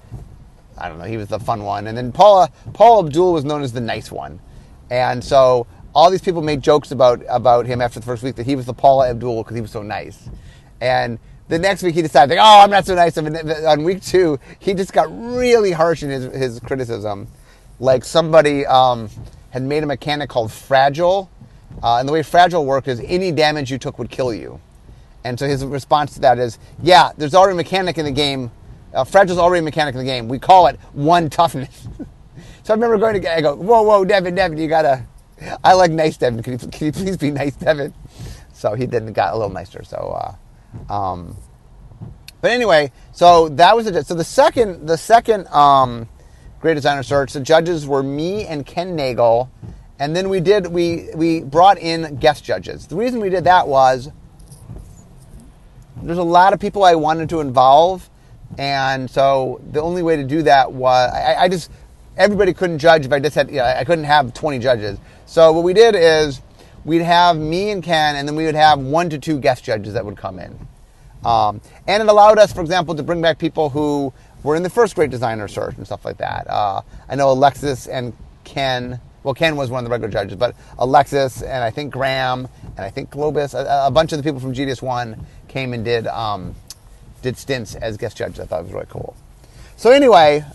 [0.78, 3.64] I don't know, he was the fun one, and then Paula Paul Abdul was known
[3.64, 4.40] as the nice one,
[4.90, 8.46] and so all these people made jokes about about him after the first week that
[8.46, 10.30] he was the Paula Abdul because he was so nice,
[10.80, 11.18] and
[11.50, 13.18] the next week he decided, like, oh, I'm not so nice.
[13.18, 17.28] On week two, he just got really harsh in his, his criticism.
[17.80, 19.10] Like somebody um,
[19.52, 21.30] had made a mechanic called Fragile.
[21.82, 24.60] Uh, and the way Fragile worked is any damage you took would kill you.
[25.24, 28.52] And so his response to that is, yeah, there's already a mechanic in the game.
[28.94, 30.28] Uh, Fragile's already a mechanic in the game.
[30.28, 31.88] We call it one toughness.
[32.64, 35.06] so I remember going to, I go, whoa, whoa, Devin, Devin, you gotta,
[35.64, 36.42] I like nice Devin.
[36.44, 37.94] Can you, can you please be nice, Devin?
[38.54, 39.84] So he then got a little nicer.
[39.84, 40.36] So, uh,
[40.90, 41.36] um,
[42.42, 44.06] but anyway, so that was it.
[44.06, 46.08] So the second, the second um,
[46.60, 49.50] Great Designer Search, the judges were me and Ken Nagel,
[50.00, 52.88] and then we did we we brought in guest judges.
[52.88, 54.12] The reason we did that was
[56.02, 58.10] there's a lot of people I wanted to involve,
[58.58, 61.72] and so the only way to do that was I, I just
[62.18, 65.00] everybody couldn't judge if I just had you know, I couldn't have 20 judges.
[65.26, 66.42] So what we did is
[66.88, 69.94] we'd have me and Ken, and then we would have one to two guest judges
[69.94, 70.58] that would come in.
[71.26, 74.70] Um, and it allowed us, for example, to bring back people who were in the
[74.70, 76.50] first Great Designer Search and stuff like that.
[76.50, 78.14] Uh, I know Alexis and
[78.46, 79.02] Ken.
[79.24, 82.48] Well, Ken was one of the regular judges, but Alexis and I think Graham
[82.78, 85.84] and I think Globus, a, a bunch of the people from GDS One came and
[85.84, 86.56] did um,
[87.22, 88.40] did stints as guest judges.
[88.40, 89.14] I thought it was really cool.
[89.76, 90.46] So anyway,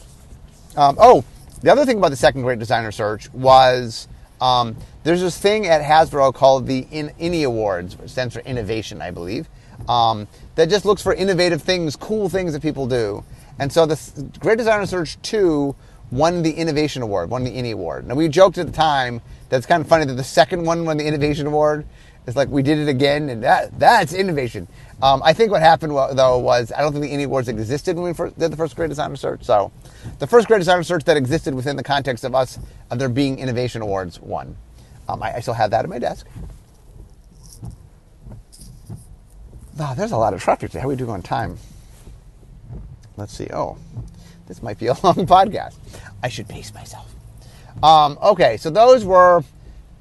[0.78, 1.24] um, oh,
[1.60, 4.08] the other thing about the second Great Designer Search was
[4.40, 9.02] um, there's this thing at Hasbro called the In- INI Awards, which stands for innovation,
[9.02, 9.48] I believe,
[9.88, 13.24] um, that just looks for innovative things, cool things that people do.
[13.58, 13.98] And so the
[14.40, 15.74] Great Designer Search 2
[16.10, 18.06] won the Innovation Award, won the INI Award.
[18.06, 20.84] Now we joked at the time that it's kind of funny that the second one
[20.84, 21.86] won the Innovation Award,
[22.26, 24.68] It's like we did it again, and that that's innovation.
[25.02, 28.04] Um, I think what happened though was I don't think the Indie Awards existed when
[28.04, 29.42] we first did the first Great Designer Search.
[29.42, 29.72] So,
[30.20, 32.60] the first Great Designer Search that existed within the context of us
[32.90, 34.56] of there being innovation awards won.
[35.12, 36.26] Um, I, I, still have that at my desk.
[39.78, 40.80] Oh, there's a lot of traffic today.
[40.80, 41.58] How are we doing on time?
[43.16, 43.48] Let's see.
[43.52, 43.76] Oh,
[44.46, 45.74] this might be a long podcast.
[46.22, 47.14] I should pace myself.
[47.82, 49.44] Um, okay, so those were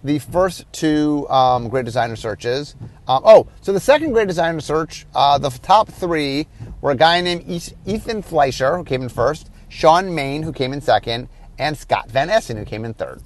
[0.04, 2.76] the first two um, great designer searches.
[3.08, 6.48] Um, oh, so the second great designer search, uh, the top three
[6.80, 7.44] were a guy named
[7.86, 11.28] Ethan Fleischer, who came in first, Shawn Main, who came in second,
[11.60, 13.22] and Scott Van Essen, who came in third.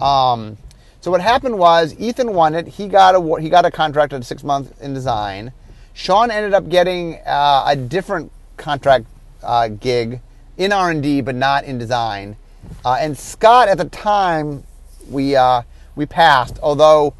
[0.00, 0.56] Um,
[1.00, 2.66] so what happened was Ethan won it.
[2.66, 5.52] He got a he got a contract at six months in design.
[5.94, 9.06] Shawn ended up getting uh, a different contract
[9.42, 10.20] uh, gig
[10.58, 12.36] in R and D, but not in design.
[12.84, 14.62] Uh, and Scott, at the time,
[15.08, 15.62] we uh,
[15.96, 16.58] we passed.
[16.62, 17.14] Although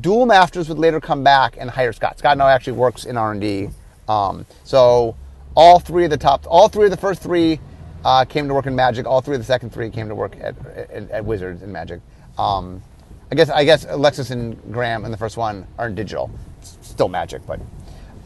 [0.00, 2.18] Duel Masters would later come back and hire Scott.
[2.18, 3.68] Scott now actually works in R and D.
[4.08, 5.14] Um, so
[5.54, 7.60] all three of the top, all three of the first three
[8.04, 9.06] uh, came to work in Magic.
[9.06, 12.00] All three of the second three came to work at, at, at Wizards in Magic.
[12.38, 12.82] Um,
[13.30, 16.30] I guess I guess Alexis and Graham in the first one are digital.
[16.58, 17.60] It's still Magic, but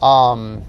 [0.05, 0.63] um,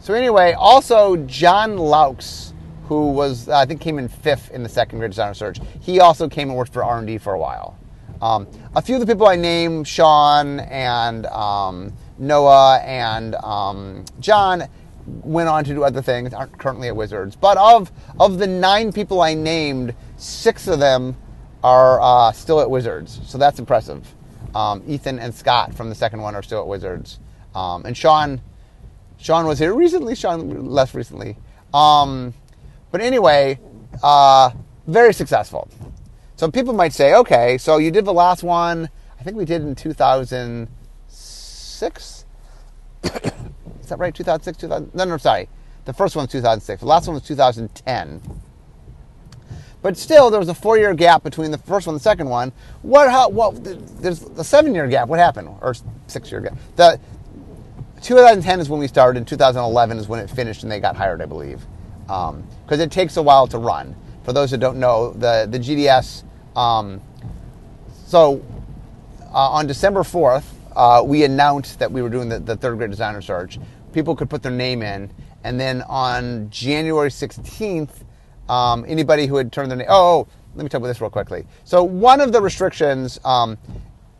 [0.00, 2.52] so anyway, also John Laux,
[2.86, 5.58] who was uh, I think came in fifth in the second Great Designer Search.
[5.80, 7.76] He also came and worked for R and D for a while.
[8.22, 14.68] Um, a few of the people I named, Shawn and um, Noah and um, John,
[15.04, 16.32] went on to do other things.
[16.32, 21.16] Aren't currently at Wizards, but of of the nine people I named, six of them
[21.64, 23.18] are uh, still at Wizards.
[23.24, 24.06] So that's impressive.
[24.54, 27.18] Um, Ethan and Scott from the second one are still at Wizards,
[27.54, 28.42] um, and Shawn.
[29.18, 30.14] Shawn was here recently.
[30.14, 31.36] Shawn left recently.
[31.72, 32.34] Um,
[32.92, 33.58] but anyway,
[34.02, 34.50] uh,
[34.86, 35.68] very successful.
[36.36, 39.62] So people might say, okay, so you did the last one, I think we did
[39.62, 42.24] in 2006?
[43.04, 43.12] Is
[43.88, 44.14] that right?
[44.14, 44.94] 2006, 2000?
[44.94, 45.48] No, no, sorry.
[45.86, 46.80] The first one was 2006.
[46.80, 48.20] The last one was 2010.
[49.84, 52.52] But still, there was a four-year gap between the first one and the second one.
[52.80, 53.10] What?
[53.10, 53.28] How?
[53.28, 53.62] What?
[54.00, 55.08] There's a seven-year gap.
[55.08, 55.50] What happened?
[55.60, 55.74] Or
[56.06, 56.56] six-year gap?
[56.76, 56.98] The
[58.00, 59.26] 2010 is when we started.
[59.26, 61.66] 2011 is when it finished, and they got hired, I believe,
[62.06, 65.58] because um, it takes a while to run for those who don't know, the, the
[65.58, 66.24] GDS.
[66.56, 67.02] Um,
[68.06, 68.42] so
[69.34, 70.44] uh, on December 4th,
[70.74, 73.58] uh, we announced that we were doing the, the third great designer search.
[73.92, 75.10] People could put their name in.
[75.44, 77.90] And then on January 16th,
[78.48, 79.86] um, anybody who had turned their name.
[79.88, 81.46] Oh, oh, let me talk about this real quickly.
[81.64, 83.58] So, one of the restrictions, um,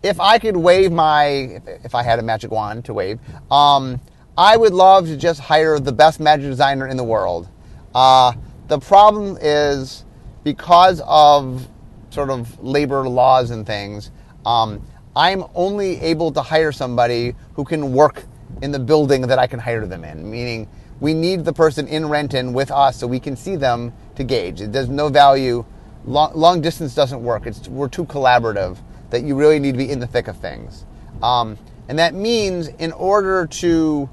[0.03, 3.19] if I could wave my, if, I had a magic wand to wave,
[3.51, 4.01] um,
[4.37, 7.49] I would love to just hire the best magic designer in the world.
[7.95, 8.33] Uh,
[8.67, 10.05] the problem is
[10.43, 11.69] because of
[12.11, 14.11] sort of labor laws and things,
[14.45, 14.85] um,
[15.17, 18.25] I'm only able to hire somebody who can work
[18.63, 20.29] in the building that I can hire them in.
[20.29, 20.69] Meaning,
[21.01, 24.61] we need the person in Renton with us so we can see them to gauge.
[24.61, 25.65] There's no value.
[26.05, 27.47] Long, long distance doesn't work.
[27.47, 28.79] It's, we're too collaborative
[29.11, 30.85] that you really need to be in the thick of things.
[31.23, 34.09] Um, and that means in order to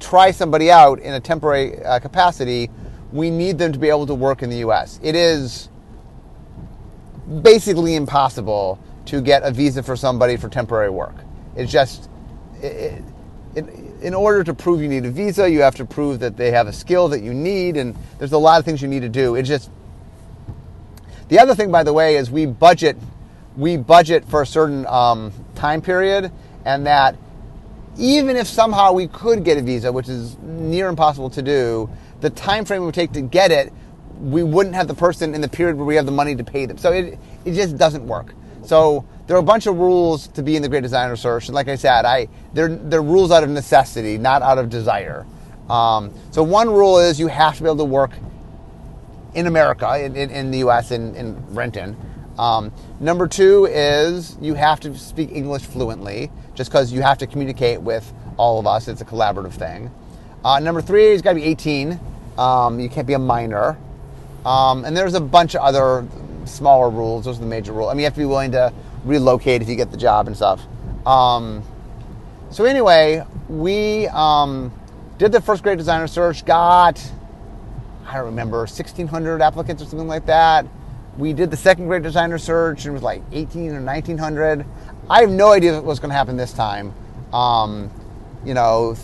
[0.00, 2.70] try somebody out in a temporary uh, capacity,
[3.12, 5.00] we need them to be able to work in the U.S.
[5.02, 5.68] It is
[7.42, 11.14] basically impossible to get a visa for somebody for temporary work.
[11.54, 12.10] It's just,
[12.60, 13.02] it,
[13.54, 13.64] it,
[14.02, 16.66] in order to prove you need a visa, you have to prove that they have
[16.66, 19.34] a skill that you need, and there's a lot of things you need to do.
[19.34, 19.70] It's just,
[21.28, 22.96] the other thing, by the way, is we budget,
[23.56, 26.30] we budget for a certain um, time period,
[26.64, 27.16] and that
[27.98, 31.88] even if somehow we could get a visa, which is near impossible to do,
[32.20, 33.72] the time frame it would take to get it,
[34.20, 36.66] we wouldn't have the person in the period where we have the money to pay
[36.66, 36.78] them.
[36.78, 38.34] So it, it just doesn't work.
[38.64, 41.48] So there are a bunch of rules to be in the Great Designer Search.
[41.48, 45.26] And like I said, I they're, they're rules out of necessity, not out of desire.
[45.68, 48.12] Um, so one rule is you have to be able to work
[49.34, 51.96] in America, in, in, in the U.S., in, in Renton.
[52.38, 57.26] Um, number two is you have to speak English fluently, just because you have to
[57.26, 58.88] communicate with all of us.
[58.88, 59.90] It's a collaborative thing.
[60.44, 61.98] Uh, number three, he's got to be 18.
[62.38, 63.76] Um, you can't be a minor.
[64.44, 66.06] Um, and there's a bunch of other
[66.44, 67.24] smaller rules.
[67.24, 67.90] Those are the major rules.
[67.90, 68.72] I mean, you have to be willing to
[69.06, 70.62] relocate if you get the job and stuff.
[71.06, 71.62] Um,
[72.50, 74.72] so anyway, we um,
[75.18, 76.44] did the first great designer search.
[76.44, 77.00] Got
[78.08, 80.66] I don't remember 1,600 applicants or something like that.
[81.18, 84.64] We did the second great designer search and it was like 18 or 1,900.
[85.10, 86.94] I have no idea what's going to happen this time.
[87.32, 87.90] Um,
[88.44, 88.96] you know,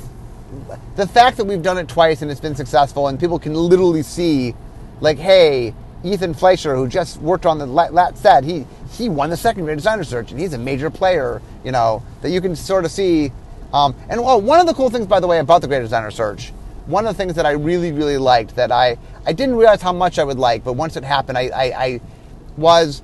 [0.97, 4.03] the fact that we've done it twice and it's been successful and people can literally
[4.03, 4.55] see,
[5.01, 9.37] like, hey, Ethan Fleischer, who just worked on the lat set, he he won the
[9.37, 11.43] second Great Designer Search, and he's a major player.
[11.65, 13.33] You know that you can sort of see.
[13.73, 16.11] Um, and well, one of the cool things, by the way, about the Great Designer
[16.11, 16.53] Search,
[16.87, 19.93] one of the things that I really, really liked that I I didn't realize how
[19.93, 22.01] much I would like, but once it happened, I, I, I
[22.57, 23.03] was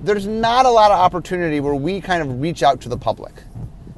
[0.00, 3.32] there's not a lot of opportunity where we kind of reach out to the public.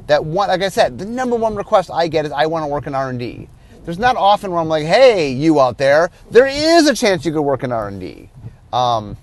[0.07, 2.67] That one, like I said, the number one request I get is I want to
[2.67, 3.49] work in R and D.
[3.85, 7.33] There's not often where I'm like, hey, you out there, there is a chance you
[7.33, 8.31] could work in R and D.
[8.73, 9.17] Um,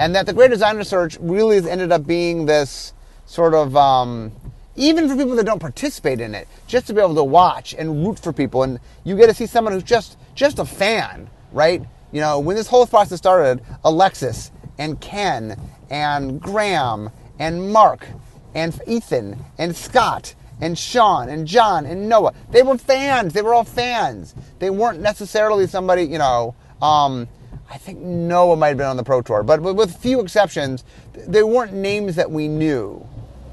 [0.00, 2.94] and that the Great Designer Search really has ended up being this
[3.26, 4.32] sort of um,
[4.74, 8.06] even for people that don't participate in it, just to be able to watch and
[8.06, 11.82] root for people, and you get to see someone who's just just a fan, right?
[12.12, 15.60] You know, when this whole process started, Alexis and Ken
[15.90, 18.08] and Graham and Mark
[18.54, 23.34] and Ethan and Scott and Shawn and John and Noah, they were fans.
[23.34, 24.34] They were all fans.
[24.60, 26.54] They weren't necessarily somebody, you know.
[26.80, 27.28] Um,
[27.70, 31.44] I think Noah might have been on the Pro Tour, but, with few exceptions, they
[31.44, 33.06] weren't names that we knew.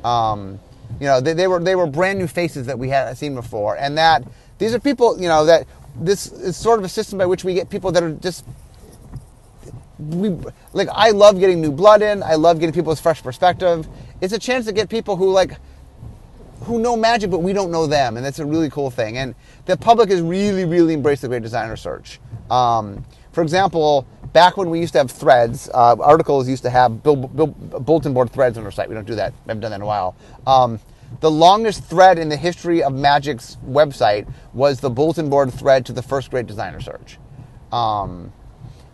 [0.03, 0.59] Um,
[0.99, 3.77] you know, they, they, were they were brand new faces that we hadn't seen before,
[3.77, 4.23] and that
[4.57, 7.53] these are people, you know, that this is sort of a system by which we
[7.53, 8.43] get people that are just
[9.99, 10.29] we
[10.73, 10.87] like.
[10.91, 12.23] I love getting new blood in.
[12.23, 13.87] I love getting people with fresh perspective.
[14.21, 15.57] It's a chance to get people who like
[16.61, 19.17] who know magic, but we don't know them, and that's a really cool thing.
[19.17, 22.19] And the public has really, really embraced the Great Designer Search.
[22.49, 23.05] Um,
[23.37, 28.11] for example, back when we used to have threads, uh, articles used to have bulletin
[28.11, 28.89] board threads on our site.
[28.89, 29.31] We don't do that.
[29.31, 30.15] I haven't done that in a while.
[30.47, 30.79] Um,
[31.19, 35.93] the longest thread in the history of Magic's website was the bulletin board thread to
[35.93, 37.19] the first Great Designer Search.
[37.71, 38.33] Um,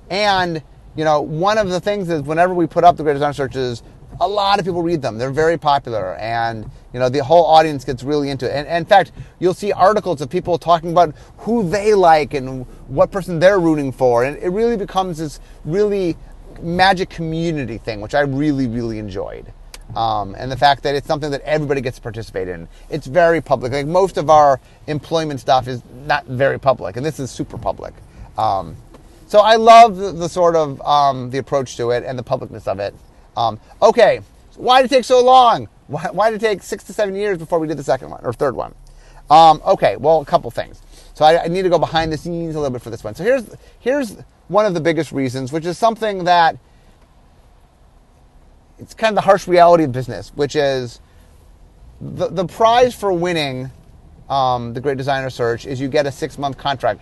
[0.09, 0.61] and,
[0.97, 3.81] you know, one of the things is whenever we put up the Great Designer Searches,
[4.19, 5.17] a lot of people read them.
[5.17, 8.55] They're very popular, and you know the whole audience gets really into it.
[8.55, 12.65] And, and, in fact, you'll see articles of people talking about who they like and
[12.87, 16.15] what person they're rooting for, and it really becomes this really
[16.61, 19.51] magic community thing, which I really, really enjoyed.
[19.95, 22.67] Um, and the fact that it's something that everybody gets to participate in.
[22.89, 23.73] It's very public.
[23.73, 27.93] Like most of our employment stuff is not very public, and this is super public.
[28.37, 28.75] Um,
[29.27, 32.67] so I love the, the sort of um, the approach to it and the publicness
[32.67, 32.95] of it.
[33.35, 34.21] Um, okay,
[34.55, 35.67] why did it take so long?
[35.93, 38.21] Why, why, did it take six to seven years before we did the second one
[38.23, 38.73] or third one?
[39.29, 40.81] Um, okay, well, a couple things.
[41.13, 43.15] So I, I, need to go behind the scenes a little bit for this one.
[43.15, 46.57] So here's here's one of the biggest reasons, which is something that
[48.79, 50.99] it's kind of the harsh reality of business, which is
[52.01, 53.71] the the prize for winning
[54.29, 57.01] um, the Great Designer Search is you get a six month contract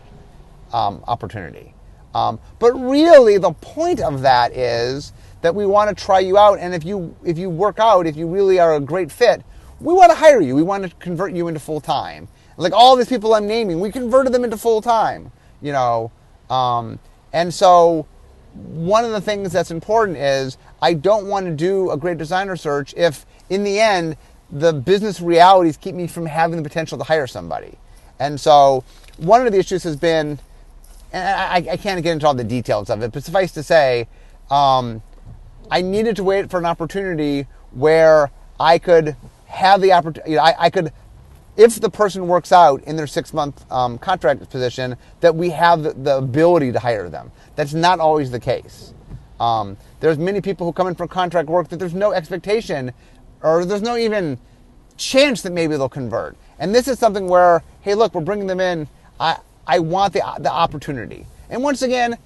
[0.74, 1.74] um, opportunity.
[2.14, 6.60] Um, but really, the point of that is that we want to try you out,
[6.60, 9.44] and if you if you work out, if you really are a great fit,
[9.80, 10.56] we want to hire you.
[10.56, 12.28] We want to convert you into full time.
[12.58, 15.32] Like all these people I'm naming, we converted them into full time.
[15.62, 16.12] You know,
[16.50, 17.00] um,
[17.34, 18.08] and so
[18.54, 22.56] one of the things that's important is I don't want to do a great designer
[22.56, 24.18] search if in the end
[24.52, 27.78] the business realities keep me from having the potential to hire somebody.
[28.20, 28.84] And so
[29.18, 30.40] one of the issues has been,
[31.14, 34.08] and I, I can't get into all the details of it, but suffice to say,
[34.50, 35.02] um,
[35.72, 38.30] I needed to wait for an opportunity where
[38.60, 39.16] I could
[39.48, 40.32] have the opportunity.
[40.32, 40.92] You know, I, I, could,
[41.56, 45.82] if the person works out in their six month um, contract position, that we have
[45.82, 47.32] the, the, ability to hire them.
[47.56, 48.94] That's not always the case.
[49.40, 52.92] Um, there's many people who come in for contract work that there's no expectation,
[53.42, 54.38] or there's no even
[54.98, 56.36] chance that maybe they'll convert.
[56.60, 58.88] And this is something where, hey, look, we're bringing them in.
[59.20, 61.26] I I want the the opportunity.
[61.50, 62.18] And once again,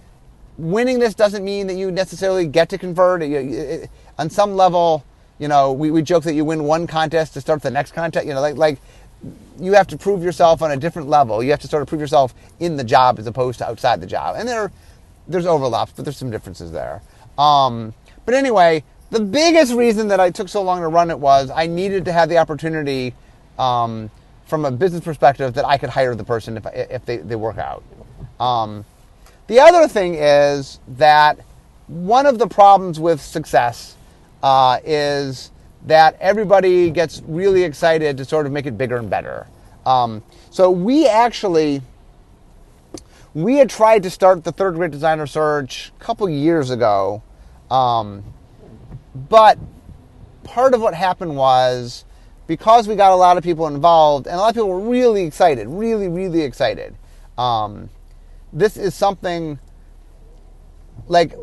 [0.57, 3.21] winning this doesn't mean that you necessarily get to convert.
[3.21, 5.03] It, it, on some level,
[5.39, 8.25] you know, we, we joke that you win one contest to start the next contest.
[8.25, 8.79] You know, like like
[9.59, 11.41] you have to prove yourself on a different level.
[11.43, 14.07] You have to sort of prove yourself in the job as opposed to outside the
[14.07, 14.35] job.
[14.37, 14.71] And there,
[15.27, 17.01] there's overlaps, but there's some differences there.
[17.37, 17.93] Um,
[18.25, 21.67] but anyway, the biggest reason that I took so long to run it was I
[21.67, 23.13] needed to have the opportunity,
[23.57, 24.09] um,
[24.45, 27.57] from a business perspective, that I could hire the person if if they, they work
[27.57, 27.83] out.
[28.39, 28.85] Um,
[29.47, 31.39] the other thing is that
[31.87, 33.95] one of the problems with success
[34.41, 35.51] uh, is
[35.85, 39.47] that everybody gets really excited to sort of make it bigger and better.
[39.85, 41.81] Um, so we actually
[43.35, 47.21] we had tried to start the third great designer search a couple years ago,
[47.69, 48.23] um,
[49.29, 49.59] but
[50.43, 52.05] part of what happened was
[52.47, 55.25] because we got a lot of people involved and a lot of people were really
[55.25, 56.95] excited, really, really excited.
[57.37, 57.89] Um,
[58.55, 59.59] this is something
[61.07, 61.33] like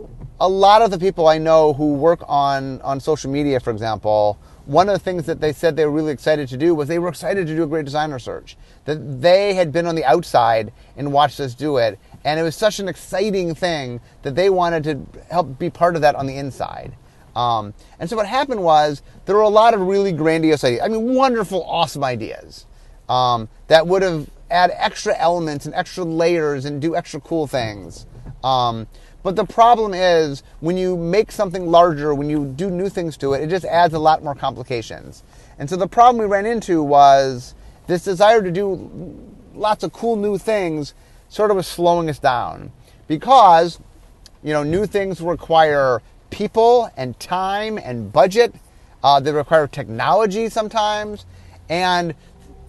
[0.40, 4.38] a lot of the people I know who work on on social media, for example,
[4.64, 6.98] one of the things that they said they were really excited to do was they
[6.98, 8.56] were excited to do a great designer search.
[8.86, 12.56] That they had been on the outside and watched us do it, and it was
[12.56, 16.36] such an exciting thing that they wanted to help be part of that on the
[16.36, 16.94] inside.
[17.36, 20.82] Um, and so what happened was there were a lot of really grandiose ideas.
[20.82, 22.66] I mean, wonderful, awesome ideas
[23.08, 28.06] um, that would have add extra elements and extra layers and do extra cool things.
[28.44, 28.86] Um,
[29.22, 33.34] but the problem is when you make something larger, when you do new things to
[33.34, 35.22] it, it just adds a lot more complications.
[35.58, 37.54] And so the problem we ran into was
[37.86, 38.90] this desire to do
[39.54, 40.94] lots of cool new things
[41.28, 42.72] sort of was slowing us down
[43.06, 43.80] because
[44.42, 48.54] you know new things require people and time and budget.
[49.04, 51.26] Uh, they require technology sometimes,
[51.68, 52.14] and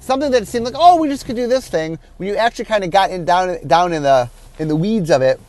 [0.04, 2.84] something that seemed like oh we just could do this thing when you actually kind
[2.84, 4.30] of got in down down in the
[4.60, 5.40] in the weeds of it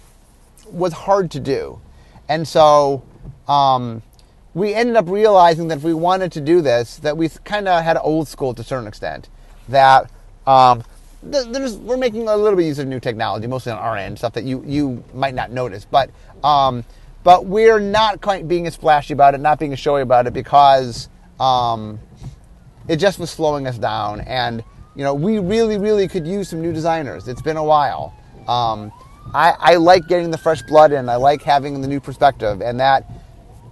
[0.71, 1.81] was hard to do,
[2.29, 3.03] and so.
[3.47, 4.03] Um,
[4.55, 7.83] we ended up realizing that if we wanted to do this, that we kind of
[7.83, 9.29] had old school to a certain extent.
[9.69, 10.11] That
[10.47, 10.85] um,
[11.23, 14.45] we're making a little bit use of new technology, mostly on our end, stuff that
[14.45, 16.11] you you might not notice, but
[16.45, 16.85] um,
[17.25, 20.33] but we're not quite being as flashy about it, not being as showy about it,
[20.33, 21.09] because
[21.41, 21.99] um,
[22.89, 24.21] it just was slowing us down.
[24.21, 24.63] And
[24.95, 27.27] you know, we really, really could use some new designers.
[27.27, 28.15] It's been a while.
[28.47, 28.93] Um,
[29.35, 31.09] I, I like getting the fresh blood in.
[31.09, 33.11] I like having the new perspective, and that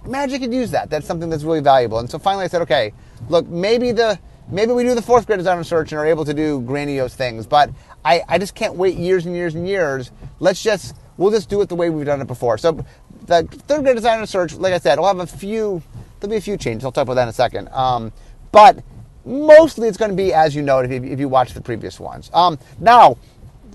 [0.05, 0.89] Magic could use that.
[0.89, 1.99] That's something that's really valuable.
[1.99, 2.93] And so finally, I said, okay,
[3.29, 6.33] look, maybe the maybe we do the fourth great designer search and are able to
[6.33, 7.69] do grandiose things, but
[8.03, 10.11] I, I just can't wait years and years and years.
[10.39, 12.57] Let's just we'll just do it the way we've done it before.
[12.57, 12.85] So
[13.25, 15.81] the third great designer search, like I said, will have a few
[16.19, 16.83] there'll be a few changes.
[16.83, 17.69] I'll talk about that in a second.
[17.69, 18.11] Um,
[18.51, 18.83] but
[19.25, 21.99] mostly it's going to be as you know if you, if you watch the previous
[21.99, 22.29] ones.
[22.33, 23.17] Um, now,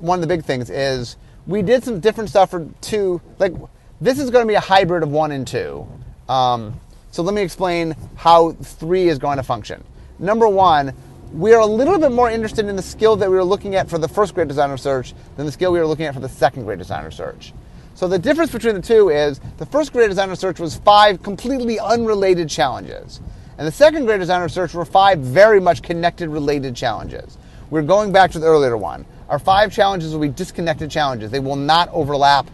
[0.01, 3.21] one of the big things is we did some different stuff for two.
[3.39, 3.55] Like
[4.01, 5.87] this is going to be a hybrid of one and two.
[6.29, 6.79] Um,
[7.11, 9.83] so let me explain how three is going to function.
[10.19, 10.95] Number one,
[11.33, 13.89] we are a little bit more interested in the skill that we were looking at
[13.89, 16.29] for the first great designer search than the skill we were looking at for the
[16.29, 17.53] second great designer search.
[17.95, 21.81] So the difference between the two is the first great designer search was five completely
[21.81, 23.21] unrelated challenges.
[23.59, 27.37] And the second great designer search were five very much connected related challenges.
[27.71, 29.05] We're going back to the earlier one.
[29.29, 31.33] Our five challenges will be disconnected challenges.
[31.33, 32.49] They will not overlap.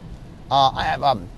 [0.50, 1.28] Uh, I have, um,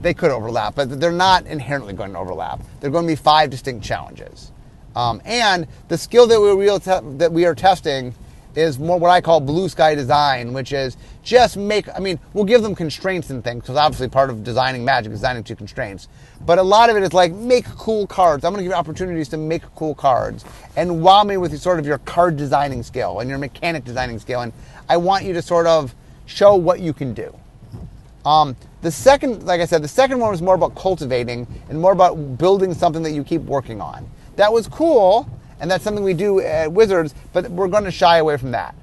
[0.00, 2.60] they could overlap, but they're not inherently going to overlap.
[2.80, 4.50] They're going to be five distinct challenges.
[4.96, 8.12] Um, and the skill that we, te- that we are testing
[8.56, 12.44] is more what I call blue sky design, which is just make, I mean, we'll
[12.44, 16.08] give them constraints and things, because obviously part of designing magic is designing to constraints.
[16.44, 18.44] But a lot of it is like, make cool cards.
[18.44, 20.44] I'm going to give you opportunities to make cool cards.
[20.76, 24.40] And wow me with sort of your card designing skill and your mechanic designing skill.
[24.40, 24.52] And
[24.88, 25.94] I want you to sort of
[26.24, 27.36] show what you can do.
[28.24, 31.92] Um, the second, like I said, the second one was more about cultivating and more
[31.92, 34.08] about building something that you keep working on.
[34.36, 35.28] That was cool,
[35.60, 38.74] and that's something we do at Wizards, but we're going to shy away from that.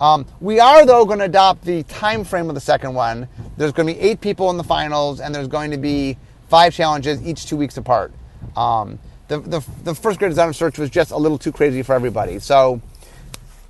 [0.00, 3.28] Um, we are, though, going to adopt the time frame of the second one.
[3.56, 6.16] There's going to be eight people in the finals, and there's going to be
[6.48, 8.12] five challenges, each two weeks apart.
[8.56, 8.98] Um,
[9.28, 12.38] the, the, the first great designer search was just a little too crazy for everybody.
[12.38, 12.80] So,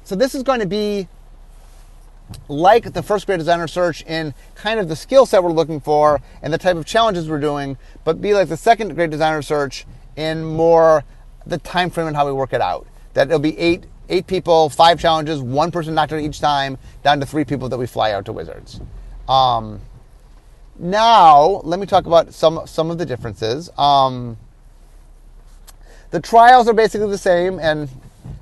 [0.04, 1.08] so this is going to be
[2.48, 6.20] like the first great designer search in kind of the skill set we're looking for
[6.42, 9.86] and the type of challenges we're doing, but be like the second great designer search
[10.16, 11.04] in more
[11.46, 12.86] the time frame and how we work it out.
[13.14, 17.20] That it'll be eight eight people, five challenges, one person knocked out each time, down
[17.20, 18.80] to three people that we fly out to Wizards.
[19.28, 19.80] Um,
[20.78, 23.70] now, let me talk about some some of the differences.
[23.78, 24.36] Um,
[26.10, 27.88] the trials are basically the same, and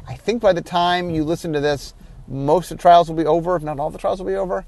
[0.08, 1.94] I think by the time you listen to this,
[2.28, 4.64] most of the trials will be over, if not all the trials will be over.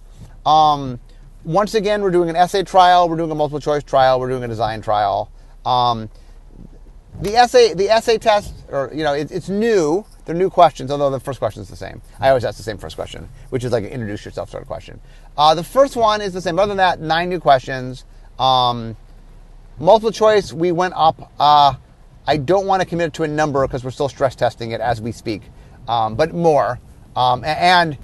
[0.46, 1.00] Um,
[1.44, 4.44] once again, we're doing an essay trial, we're doing a multiple choice trial, we're doing
[4.44, 5.30] a design trial.
[5.64, 6.10] Um,
[7.20, 10.04] the essay, the essay test, or you know, it, it's new.
[10.24, 12.00] They're new questions, although the first question is the same.
[12.18, 14.66] I always ask the same first question, which is like an introduce yourself sort of
[14.66, 15.00] question.
[15.36, 16.58] Uh, the first one is the same.
[16.58, 18.04] Other than that, nine new questions.
[18.38, 18.96] Um,
[19.78, 21.30] multiple choice, we went up.
[21.38, 21.74] Uh,
[22.26, 25.00] I don't want to commit to a number because we're still stress testing it as
[25.00, 25.42] we speak,
[25.88, 26.80] um, but more.
[27.14, 27.96] Um, and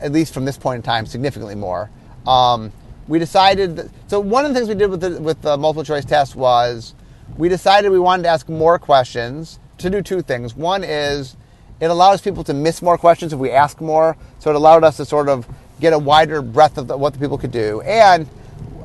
[0.00, 1.90] at least from this point in time, significantly more.
[2.26, 2.72] Um,
[3.06, 3.76] we decided.
[3.76, 6.36] That, so one of the things we did with the, with the multiple choice test
[6.36, 6.94] was
[7.36, 10.54] we decided we wanted to ask more questions to do two things.
[10.54, 11.36] One is
[11.80, 14.96] it allows people to miss more questions if we ask more, so it allowed us
[14.98, 15.46] to sort of
[15.80, 17.80] get a wider breadth of the, what the people could do.
[17.80, 18.28] And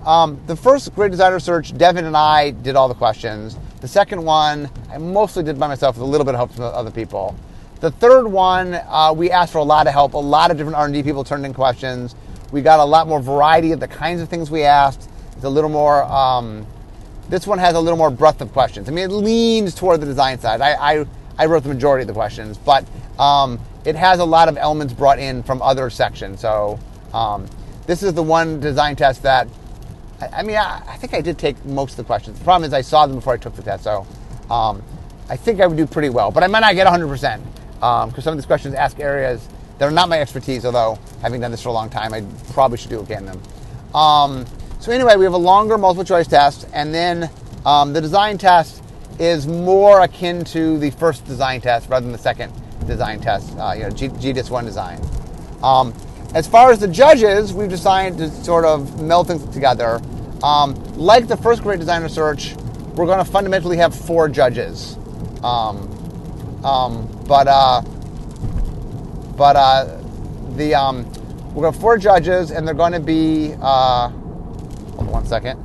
[0.06, 3.58] um, the first great designer search, Devin and I did all the questions.
[3.82, 6.64] The second one, I mostly did by myself with a little bit of help from
[6.64, 7.36] other people.
[7.80, 10.14] The third one, uh, we asked for a lot of help.
[10.14, 12.16] A lot of different R&D people turned in questions.
[12.52, 15.10] We got a lot more variety of the kinds of things we asked.
[15.36, 16.04] It's a little more.
[16.04, 16.66] Um,
[17.30, 18.90] this one has a little more breadth of questions.
[18.90, 20.62] I mean, it leans toward the design side.
[20.62, 21.06] I, I,
[21.38, 22.86] I wrote the majority of the questions, but
[23.20, 26.42] um, it has a lot of elements brought in from other sections.
[26.42, 26.80] So
[27.14, 27.48] um,
[27.86, 29.48] this is the one design test that
[30.22, 32.38] I, I mean, I, I, think I did take most of the questions.
[32.38, 34.06] The problem is I saw them before I took the test, so
[34.50, 34.84] um,
[35.30, 36.32] I think I would do pretty well.
[36.32, 39.86] But I might not get 100% because um, some of these questions ask areas that
[39.86, 42.90] are not my expertise, although having done this for a long time, I probably should
[42.90, 43.42] do okay in them.
[44.80, 47.30] So anyway, we have a longer multiple choice test, and then
[47.66, 48.82] um, the design test
[49.20, 52.54] is more akin to the first design test rather than the second
[52.88, 55.02] design test, uh, you know, G- GDS1 design.
[55.62, 55.94] Um,
[56.34, 60.00] as far as the judges, we've decided to sort of meld things together.
[60.44, 62.56] Um, like the first Great Designer Search,
[62.96, 64.98] we're going to fundamentally have four judges.
[65.44, 65.90] Um,
[66.64, 67.82] um but uh,
[69.36, 70.02] but uh,
[70.56, 71.04] the um,
[71.54, 73.56] we're going to have four judges, and they're going to be.
[73.62, 74.12] Uh,
[75.10, 75.60] one second.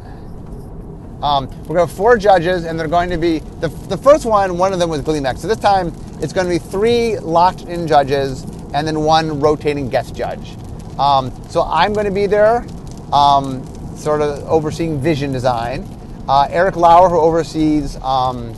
[1.23, 4.27] Um, we're going to have four judges, and they're going to be the, the first
[4.27, 4.59] one.
[4.59, 5.39] One of them was Gleemax.
[5.39, 8.43] So this time it's going to be three locked-in judges,
[8.75, 10.57] and then one rotating guest judge.
[10.99, 12.67] Um, so I'm going to be there,
[13.13, 13.65] um,
[13.97, 15.89] sort of overseeing vision design.
[16.29, 18.55] Uh, Erik Lauer, who oversees um,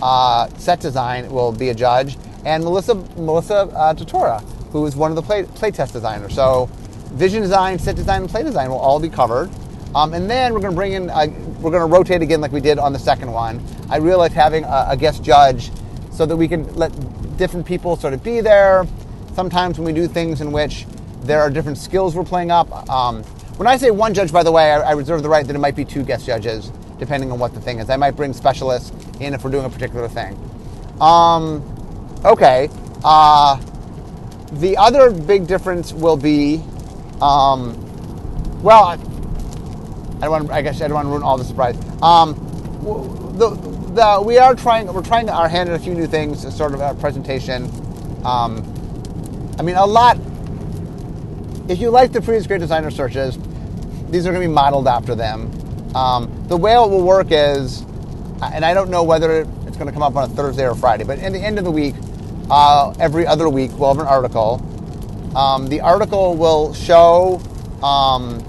[0.00, 5.10] uh, set design, will be a judge, and Melissa Melissa uh, DeTora, who is one
[5.10, 6.34] of the play, playtest designers.
[6.34, 6.70] So
[7.18, 9.50] vision design, set design, and play design will all be covered.
[9.94, 11.26] Um, and then we're going to bring in, uh,
[11.60, 13.60] we're going to rotate again like we did on the second one.
[13.90, 15.70] I really like having a, a guest judge
[16.12, 16.88] so that we can let
[17.36, 18.86] different people sort of be there.
[19.34, 20.86] Sometimes when we do things in which
[21.22, 22.88] there are different skills we're playing up.
[22.88, 23.22] Um,
[23.56, 25.58] when I say one judge, by the way, I, I, reserve the right that it
[25.58, 27.90] might be two guest judges, depending on what the thing is.
[27.90, 30.38] I might bring specialists in if we're doing a particular thing.
[31.00, 31.62] Um,
[32.24, 32.68] okay.
[33.02, 33.60] Uh,
[34.52, 36.62] the other big difference will be,
[37.22, 40.50] um, well, I, I don't want.
[40.50, 41.76] I guess I don't want to ruin all the surprise.
[42.02, 42.34] Um,
[43.36, 43.50] the,
[43.94, 44.92] the, we are trying.
[44.92, 46.42] We're trying our hand at a few new things.
[46.56, 47.64] Sort of a presentation.
[48.24, 48.64] Um,
[49.58, 50.18] I mean, a lot.
[51.68, 53.38] If you like the previous great designer searches,
[54.10, 55.52] these are going to be modeled after them.
[55.94, 57.82] Um, the way it will work is,
[58.42, 61.04] and I don't know whether it's going to come up on a Thursday or Friday,
[61.04, 61.94] but in the end of the week,
[62.50, 64.62] uh, every other week, we'll have an article.
[65.34, 67.40] Um, the article will show
[67.82, 68.40] um,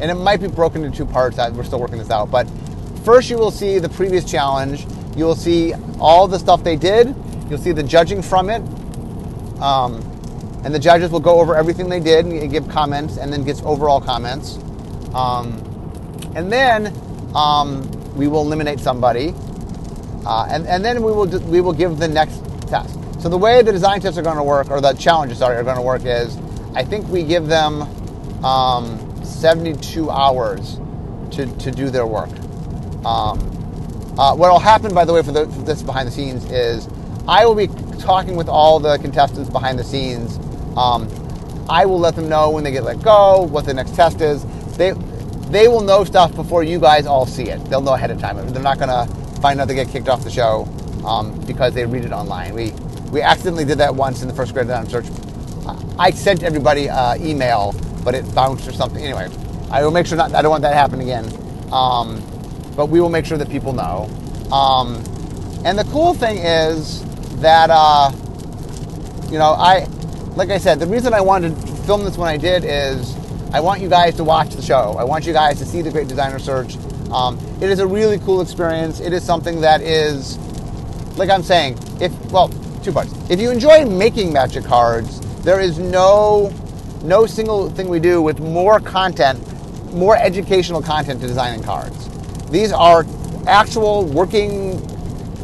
[0.00, 1.36] and it might be broken into two parts.
[1.36, 2.30] We're still working this out.
[2.30, 2.48] But
[3.04, 4.86] first, you will see the previous challenge.
[5.16, 7.14] You will see all the stuff they did.
[7.48, 8.62] You'll see the judging from it.
[9.60, 10.02] Um,
[10.64, 13.62] and the judges will go over everything they did and give comments, and then gets
[13.62, 14.58] overall comments.
[15.14, 15.64] Um,
[16.34, 16.92] and then
[17.34, 19.34] um, we will eliminate somebody,
[20.26, 22.98] uh, and, and then we will we will give the next test.
[23.18, 25.64] So the way the design tests are going to work, or the challenges sorry, are
[25.64, 26.36] going to work is,
[26.74, 27.82] I think we give them
[28.44, 30.78] um, 72 hours
[31.32, 32.30] to, to do their work.
[33.04, 33.38] Um,
[34.18, 36.88] uh, what will happen, by the way, for, the, for, this behind the scenes is
[37.26, 40.38] I will be talking with all the contestants behind the scenes.
[40.76, 41.08] Um,
[41.68, 44.44] I will let them know when they get let go, what the next test is.
[44.76, 44.92] They
[45.50, 47.64] they will know stuff before you guys all see it.
[47.66, 48.36] They'll know ahead of time.
[48.52, 50.68] They're not going to find out they get kicked off the show
[51.06, 52.54] um, because they read it online.
[52.54, 52.72] We
[53.10, 55.06] we accidentally did that once in the first great search.
[55.98, 57.74] I sent everybody uh, email
[58.08, 59.04] but it bounced or something.
[59.04, 59.28] Anyway,
[59.70, 60.34] I will make sure not.
[60.34, 61.30] I don't want that to happen again.
[61.70, 62.22] Um,
[62.74, 64.08] but we will make sure that people know.
[64.50, 65.04] Um,
[65.64, 67.04] and the cool thing is
[67.42, 68.10] that uh,
[69.30, 69.86] you know I,
[70.36, 73.14] like I said, the reason I wanted to film this when I did is
[73.52, 74.96] I want you guys to watch the show.
[74.98, 76.78] I want you guys to see the Great Designer Search.
[77.12, 79.00] Um, it is a really cool experience.
[79.00, 80.38] It is something that is,
[81.18, 82.48] like I'm saying, if well,
[82.88, 83.12] two parts.
[83.30, 86.52] If you enjoy making magic cards, there is no
[87.02, 89.38] no single thing we do with more content,
[89.92, 92.08] more educational content to designing cards.
[92.50, 93.04] These are
[93.46, 94.82] actual working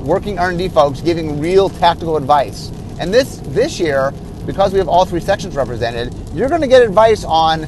[0.04, 2.70] working R&D folks giving real tactical advice.
[2.98, 4.12] And this this year,
[4.46, 7.66] because we have all three sections represented, you're going to get advice on,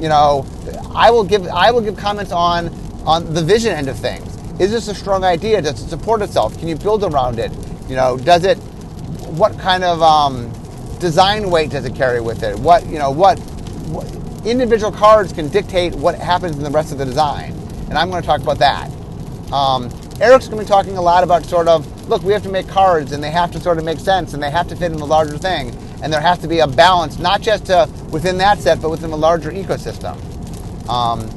[0.00, 0.46] you know,
[0.94, 2.68] I will give I will give comments on
[3.04, 4.36] on the vision end of things.
[4.60, 5.60] Is this a strong idea?
[5.60, 6.56] Does it support itself?
[6.58, 7.52] Can you build around it?
[7.88, 8.58] You know, does it?
[9.36, 10.52] What kind of um,
[10.98, 12.58] design weight does it carry with it?
[12.58, 13.38] What you know, what,
[13.88, 14.06] what
[14.46, 17.52] individual cards can dictate what happens in the rest of the design,
[17.88, 18.90] and I'm going to talk about that.
[19.52, 22.48] Um, Eric's going to be talking a lot about sort of look, we have to
[22.48, 24.90] make cards, and they have to sort of make sense, and they have to fit
[24.90, 28.38] in the larger thing, and there has to be a balance, not just to, within
[28.38, 30.16] that set, but within the larger ecosystem.
[30.88, 31.28] Um,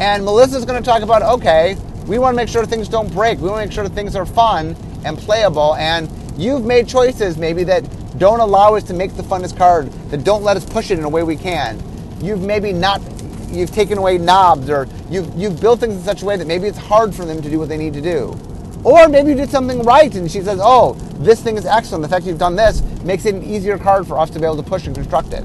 [0.00, 1.76] and Melissa's going to talk about okay,
[2.06, 3.38] we want to make sure things don't break.
[3.38, 4.74] We want to make sure things are fun
[5.04, 6.08] and playable, and
[6.38, 7.84] you've made choices maybe that
[8.18, 11.04] don't allow us to make the funnest card, that don't let us push it in
[11.04, 11.82] a way we can.
[12.20, 13.02] You've maybe not,
[13.48, 16.66] you've taken away knobs or you've, you've built things in such a way that maybe
[16.66, 18.38] it's hard for them to do what they need to do.
[18.84, 22.02] Or maybe you did something right and she says, oh, this thing is excellent.
[22.02, 24.56] The fact you've done this makes it an easier card for us to be able
[24.56, 25.44] to push and construct it.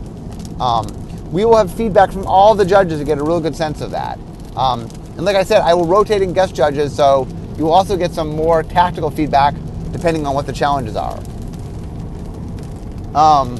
[0.61, 0.87] Um,
[1.31, 3.89] we will have feedback from all the judges to get a real good sense of
[3.91, 4.19] that.
[4.55, 4.81] Um,
[5.15, 7.27] and like I said, I will rotate in guest judges, so
[7.57, 9.55] you will also get some more tactical feedback
[9.93, 11.17] depending on what the challenges are.
[13.15, 13.55] Um,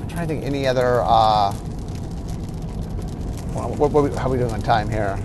[0.00, 1.00] I'm trying to think any other.
[1.02, 1.52] Uh,
[3.78, 5.18] what, what, how are we doing on time here?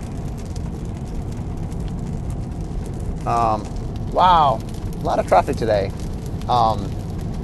[3.26, 3.64] Um,
[4.12, 4.60] wow,
[4.94, 5.90] a lot of traffic today.
[6.48, 6.90] Um,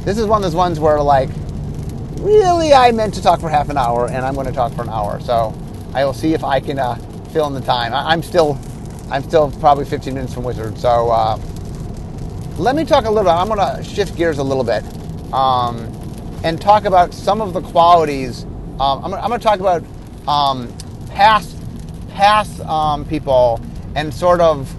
[0.04, 1.30] this is one of those ones where, like,
[2.18, 4.82] really, I meant to talk for half an hour, and I'm going to talk for
[4.82, 5.20] an hour.
[5.20, 5.54] So
[5.94, 6.96] I will see if I can uh,
[7.32, 7.94] fill in the time.
[7.94, 8.58] I, am still,
[9.10, 10.78] I'm still probably 15 minutes from Wizard.
[10.78, 11.38] So uh,
[12.58, 13.30] let me talk a little bit.
[13.30, 14.84] I'm going to shift gears a little bit
[15.32, 15.78] um,
[16.44, 18.44] and talk about some of the qualities.
[18.78, 19.82] Um, I'm, I'm going to talk about
[20.28, 20.72] um,
[21.08, 21.56] past,
[22.10, 23.60] past um, people
[23.94, 24.72] and sort of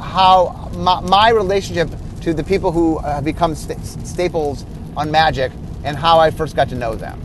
[0.00, 1.90] how my, my relationship
[2.22, 4.64] to the people who have become st- staples
[4.96, 5.52] on Magic
[5.84, 7.20] and how I first got to know them.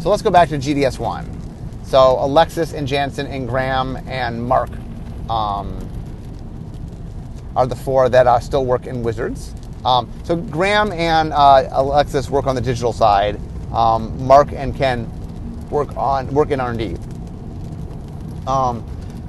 [0.00, 1.30] So let's go back to GDS one.
[1.84, 4.70] So Alexis and Janson and Graham and Mark
[5.28, 5.85] um,
[7.56, 9.54] are the four that uh, still work in Wizards.
[9.84, 13.40] Um, so Graham and uh, Alexis work on the digital side.
[13.72, 15.10] Um, Mark and Ken
[15.70, 16.96] work on work in R and D.
[18.46, 18.84] Um,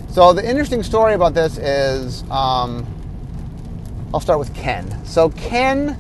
[0.10, 2.86] so the interesting story about this is um,
[4.14, 5.06] I'll start with Ken.
[5.06, 5.98] So Ken,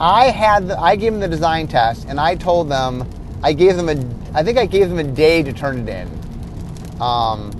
[0.00, 3.08] I had the, I gave him the design test, and I told them
[3.42, 7.00] I gave them a I think I gave them a day to turn it in.
[7.00, 7.57] Um,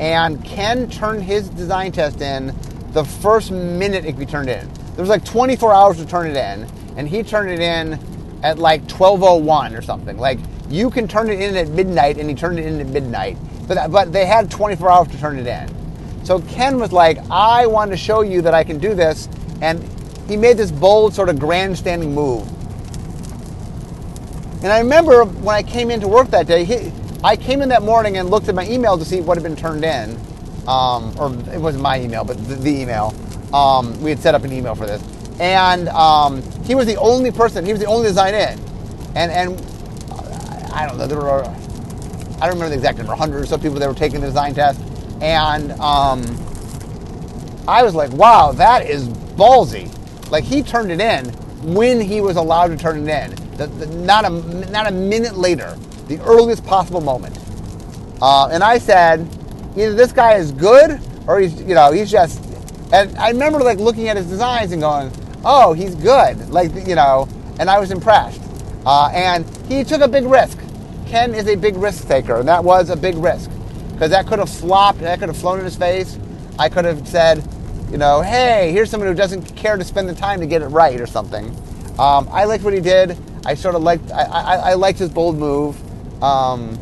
[0.00, 2.54] and Ken turned his design test in
[2.92, 4.66] the first minute it could be turned in.
[4.96, 7.98] There was like 24 hours to turn it in, and he turned it in
[8.42, 10.16] at like 12:01 or something.
[10.16, 10.38] Like
[10.68, 13.36] you can turn it in at midnight, and he turned it in at midnight.
[13.68, 16.24] But uh, but they had 24 hours to turn it in.
[16.24, 19.28] So Ken was like, I want to show you that I can do this.
[19.60, 19.82] And
[20.28, 22.48] he made this bold, sort of grandstanding move.
[24.62, 26.92] And I remember when I came into work that day, he,
[27.22, 29.56] I came in that morning and looked at my email to see what had been
[29.56, 30.18] turned in.
[30.66, 33.14] Um, or it wasn't my email, but the, the email.
[33.54, 35.02] Um, we had set up an email for this.
[35.40, 38.58] And um, he was the only person, he was the only design in.
[39.16, 39.60] And, and
[40.72, 43.78] I don't know, there were, I don't remember the exact number, 100 or so people
[43.78, 44.80] that were taking the design test
[45.20, 46.22] and um,
[47.68, 49.90] I was like, wow, that is ballsy.
[50.30, 51.26] Like he turned it in
[51.74, 54.30] when he was allowed to turn it in, the, the, not a
[54.70, 55.76] not a minute later,
[56.10, 57.38] the earliest possible moment.
[58.20, 59.20] Uh, and I said,
[59.76, 62.44] either this guy is good or he's you know he's just.
[62.92, 65.12] And I remember like looking at his designs and going,
[65.44, 68.42] oh, he's good, like you know, and I was impressed.
[68.84, 70.58] Uh, and he took a big risk.
[71.06, 73.50] Ken is a big risk taker, and that was a big risk
[73.92, 76.18] because that could have flopped, that could have flown in his face.
[76.58, 77.46] I could have said,
[77.90, 80.66] you know, hey, here's someone who doesn't care to spend the time to get it
[80.68, 81.46] right or something.
[81.98, 83.16] Um, I liked what he did.
[83.44, 85.76] I sort of liked, I, I, I liked his bold move.
[86.22, 86.78] Um,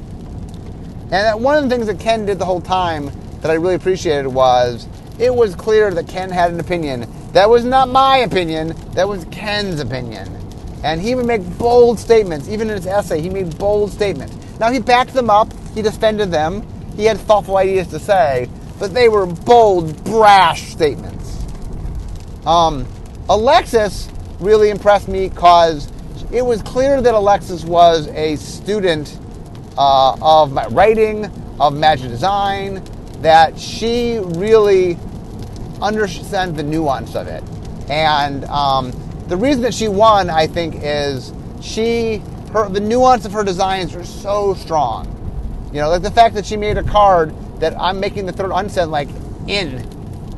[1.10, 3.10] and one of the things that Ken did the whole time
[3.40, 4.86] that I really appreciated was
[5.18, 7.06] it was clear that Ken had an opinion.
[7.32, 10.34] That was not my opinion, that was Ken's opinion.
[10.84, 12.48] And he would make bold statements.
[12.48, 14.34] Even in his essay, he made bold statements.
[14.60, 16.66] Now, he backed them up, he defended them,
[16.96, 21.44] he had thoughtful ideas to say, but they were bold, brash statements.
[22.46, 22.86] Um,
[23.28, 24.08] Alexis
[24.40, 25.90] really impressed me because
[26.32, 29.18] it was clear that Alexis was a student
[29.78, 31.26] uh, of my writing,
[31.58, 32.82] of magic design,
[33.22, 34.98] that she really
[35.80, 37.42] understands the nuance of it.
[37.88, 38.92] And um,
[39.28, 42.22] the reason that she won, I think, is she
[42.52, 45.14] her the nuance of her designs are so strong.
[45.72, 48.52] You know, like the fact that she made a card that I'm making the third
[48.52, 49.08] Un-set like
[49.46, 49.86] in,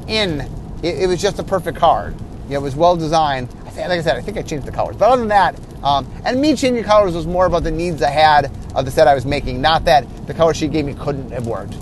[0.08, 0.40] in.
[0.82, 2.14] It, it was just a perfect card.
[2.44, 3.48] You know, it was well designed.
[3.64, 4.96] I think, like I said, I think I changed the colors.
[4.96, 8.10] But other than that, um, and me changing colors was more about the needs I
[8.10, 11.30] had of the set I was making, not that the color she gave me couldn't
[11.30, 11.74] have worked.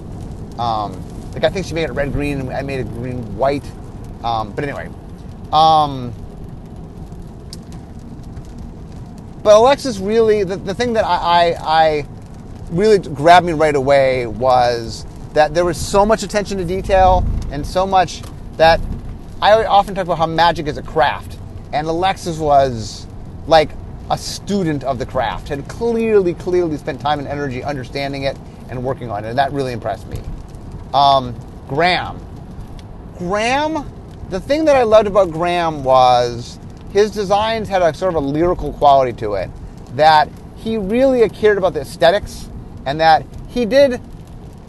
[0.58, 3.64] Um, like I think she made it red green, and I made it green white.
[4.22, 4.90] Um, but anyway,
[5.52, 6.12] um,
[9.42, 12.06] but Alexis really the, the thing that I, I, I
[12.70, 17.66] really grabbed me right away was that there was so much attention to detail and
[17.66, 18.22] so much
[18.56, 18.80] that
[19.40, 21.38] I often talk about how magic is a craft.
[21.72, 23.06] And Alexis was
[23.46, 23.70] like
[24.10, 28.36] a student of the craft, had clearly, clearly spent time and energy understanding it
[28.70, 29.28] and working on it.
[29.28, 30.20] And that really impressed me.
[30.94, 31.34] Um,
[31.68, 32.18] Graham.
[33.18, 33.90] Graham,
[34.30, 36.58] the thing that I loved about Graham was
[36.92, 39.50] his designs had a sort of a lyrical quality to it
[39.96, 42.48] that he really cared about the aesthetics
[42.86, 44.00] and that he did,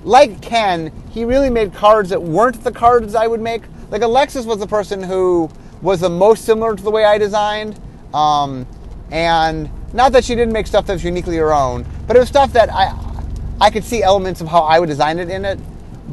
[0.03, 3.63] like Ken, he really made cards that weren't the cards I would make.
[3.89, 5.49] Like Alexis was the person who
[5.81, 7.79] was the most similar to the way I designed,
[8.13, 8.67] um,
[9.11, 12.29] and not that she didn't make stuff that was uniquely her own, but it was
[12.29, 12.95] stuff that I
[13.61, 15.59] I could see elements of how I would design it in it.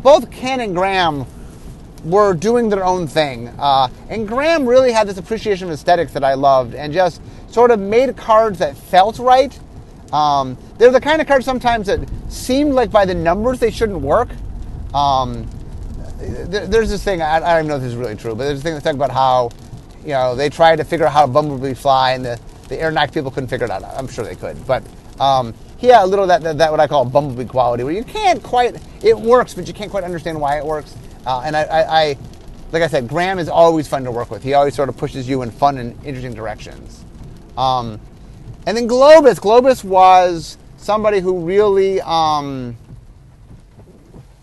[0.03, 1.27] Both Ken and Graham
[2.05, 6.25] were doing their own thing, uh, and Graham really had this appreciation of aesthetics that
[6.25, 9.59] I loved, and just sort of made cards that felt right.
[10.13, 14.01] Um, they're the kind of cards sometimes that seemed like by the numbers they shouldn't
[14.01, 14.29] work.
[14.95, 15.49] Um,
[16.19, 18.45] there, there's this thing I, I, don't even know if this is really true, but
[18.45, 19.51] there's this thing that talk about how
[20.03, 23.13] you know they tried to figure out how a bumblebee fly, and the the Aeronautic
[23.13, 23.85] people couldn't figure it out.
[23.85, 24.83] I'm sure they could, but
[25.21, 28.43] um, had a little that, that, that what I call bumblebee quality, where you can't
[28.43, 30.97] quite it works, but you can't quite understand why it works.
[31.27, 32.19] Uh, and I, I, I,
[32.73, 34.43] like I said, Graham is always fun to work with.
[34.43, 37.05] He always sort of pushes you in fun and interesting directions.
[37.57, 38.01] Um,
[38.67, 42.77] and then Globus, Globus was somebody who really, um,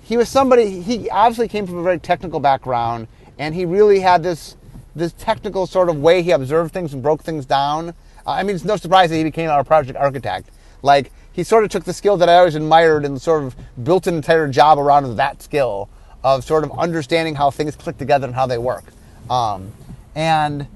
[0.03, 0.81] he was somebody.
[0.81, 3.07] He obviously came from a very technical background,
[3.37, 4.55] and he really had this
[4.95, 7.93] this technical sort of way he observed things and broke things down.
[8.25, 10.49] I mean, it's no surprise that he became our project architect.
[10.81, 14.07] Like he sort of took the skill that I always admired and sort of built
[14.07, 15.89] an entire job around that skill
[16.23, 18.85] of sort of understanding how things click together and how they work.
[19.29, 19.71] Um,
[20.15, 20.67] and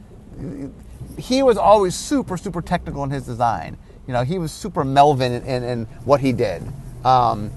[1.17, 3.77] he was always super, super technical in his design.
[4.07, 6.63] You know, he was super Melvin in, in, in what he did.
[7.03, 7.51] Um,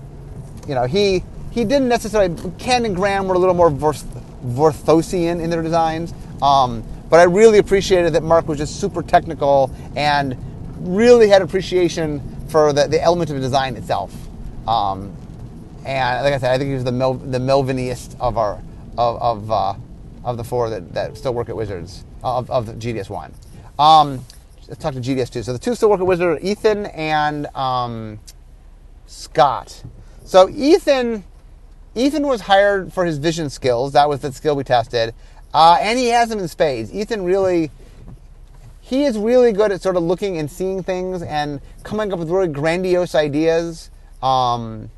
[0.66, 2.36] you know, he he didn't necessarily.
[2.58, 7.58] Ken and Graham were a little more Vorthosian in their designs, um, but I really
[7.58, 10.36] appreciated that Mark was just super technical and
[10.78, 14.14] really had appreciation for the, the element of design itself.
[14.66, 15.14] Um,
[15.84, 18.62] and like I said, I think he was the Mel, the Melviniest of our
[18.98, 19.74] of of, uh,
[20.24, 23.32] of the four that, that still work at Wizards of, of the GDS one.
[23.78, 24.24] Um,
[24.68, 25.42] let's talk to GDS two.
[25.42, 28.20] So the two still work at Wizard, Ethan and um,
[29.06, 29.82] Scott.
[30.24, 31.24] So Ethan,
[31.94, 33.94] Ethan was hired for his vision skills.
[33.94, 35.14] That was the skill we tested,
[35.52, 36.92] uh, and he has them in spades.
[36.92, 37.70] Ethan really,
[38.80, 42.30] he is really good at sort of looking and seeing things and coming up with
[42.30, 43.90] really grandiose ideas.
[44.22, 44.90] Um,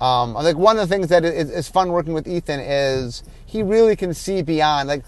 [0.00, 3.62] um, like one of the things that is, is, fun working with Ethan is he
[3.62, 4.88] really can see beyond.
[4.88, 5.04] Like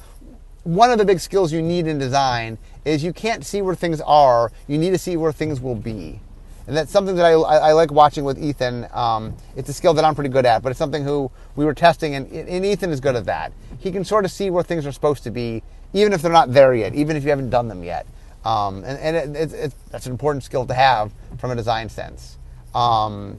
[0.62, 4.00] one of the big skills you need in design is you can't see where things
[4.02, 4.52] are.
[4.68, 6.20] You need to see where things will be,
[6.66, 8.86] and that's something that I, I, I like watching with Ethan.
[8.92, 11.74] Um, it's a skill that I'm pretty good at, but it's something who we were
[11.74, 13.52] testing, and, and Ethan is good at that.
[13.78, 15.62] He can sort of see where things are supposed to be,
[15.92, 18.06] even if they're not there yet, even if you haven't done them yet.
[18.44, 21.88] Um, and, and it, it's, it's, that's an important skill to have from a design
[21.88, 22.36] sense.
[22.74, 23.38] Um,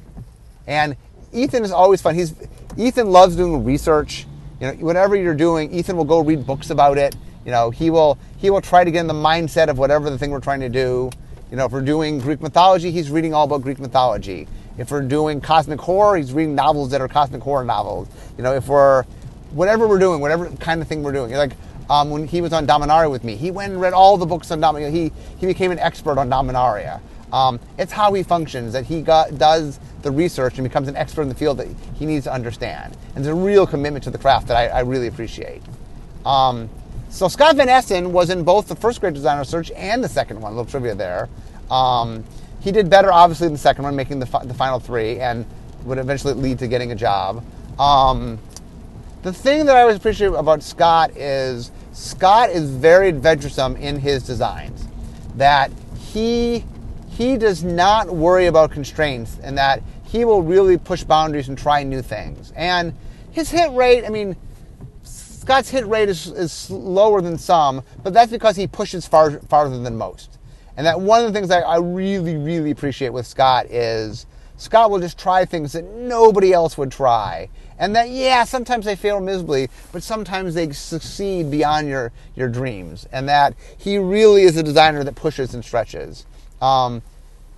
[0.67, 0.95] and
[1.34, 2.15] Ethan is always fun.
[2.15, 2.34] He's
[2.78, 4.26] Ethan loves doing research.
[4.59, 7.15] You know, whatever you're doing, Ethan will go read books about it.
[7.45, 10.17] You know, he will he will try to get in the mindset of whatever the
[10.17, 11.11] thing we're trying to do.
[11.52, 14.48] You know, if we're doing Greek mythology, he's reading all about Greek mythology.
[14.78, 18.08] If we're doing cosmic horror, he's reading novels that are cosmic horror novels.
[18.38, 19.04] You know, if we're
[19.52, 21.32] whatever we're doing, whatever kind of thing we're doing.
[21.34, 21.54] Like
[21.89, 24.50] um, when he was on Dominaria with me, he went and read all the books
[24.52, 24.91] on Dominaria.
[24.91, 27.00] He he became an expert on Dominaria.
[27.32, 31.24] Um, it's how he functions that he got, does the research and becomes an expert
[31.24, 32.96] in the field that he needs to understand.
[33.16, 35.62] And there's a real commitment to the craft that I, I really appreciate.
[36.26, 36.70] Um,
[37.10, 40.41] so Scott Van Essen was in both the first Great Designer Search and the second
[40.41, 40.51] one.
[40.51, 41.30] A little trivia there.
[41.72, 42.24] Um,
[42.60, 45.45] he did better, obviously, in the second one, making the, fi- the final three, and
[45.84, 47.43] would eventually lead to getting a job.
[47.80, 48.39] Um,
[49.22, 54.24] the thing that I always appreciate about Scott is Scott is very adventuresome in his
[54.24, 54.88] designs.
[55.36, 56.66] That he
[57.10, 61.84] he does not worry about constraints, and that he will really push boundaries and try
[61.84, 62.51] new things.
[62.56, 62.93] And
[63.32, 64.36] his hit rate, I mean,
[65.46, 69.78] Scott's hit rate is, is lower than some, but that's because he pushes far farther
[69.78, 70.39] than most.
[70.76, 74.26] And that one of the things that I really, really appreciate with Scott is
[74.58, 77.50] Scott will just try things that nobody else would try.
[77.78, 83.08] And that, yeah, sometimes they fail miserably, but sometimes they succeed beyond your, your dreams.
[83.12, 86.26] And that he really is a designer that pushes and stretches.
[86.60, 87.04] Um,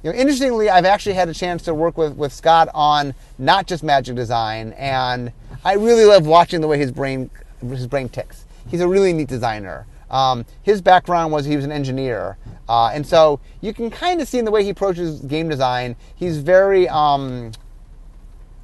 [0.03, 3.65] you know, interestingly, I've actually had a chance to work with, with Scott on not
[3.65, 5.31] just magic design, and
[5.63, 7.29] I really love watching the way his brain
[7.61, 8.45] his brain ticks.
[8.67, 9.85] He's a really neat designer.
[10.09, 12.37] Um, his background was he was an engineer,
[12.69, 15.97] uh, and so you can kind of see in the way he approaches game design,
[16.15, 17.51] he's very um,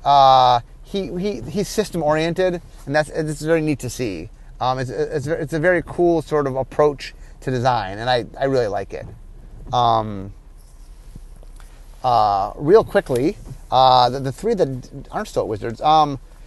[0.05, 4.29] uh, he, he he's system oriented, and that's it's very neat to see.
[4.61, 8.45] Um, it's, it's, it's a very cool sort of approach to design, and I, I
[8.45, 9.05] really like it.
[9.73, 10.33] Um,
[12.03, 13.37] uh, real quickly,
[13.71, 15.81] uh, the, the, three that aren't still Wizards.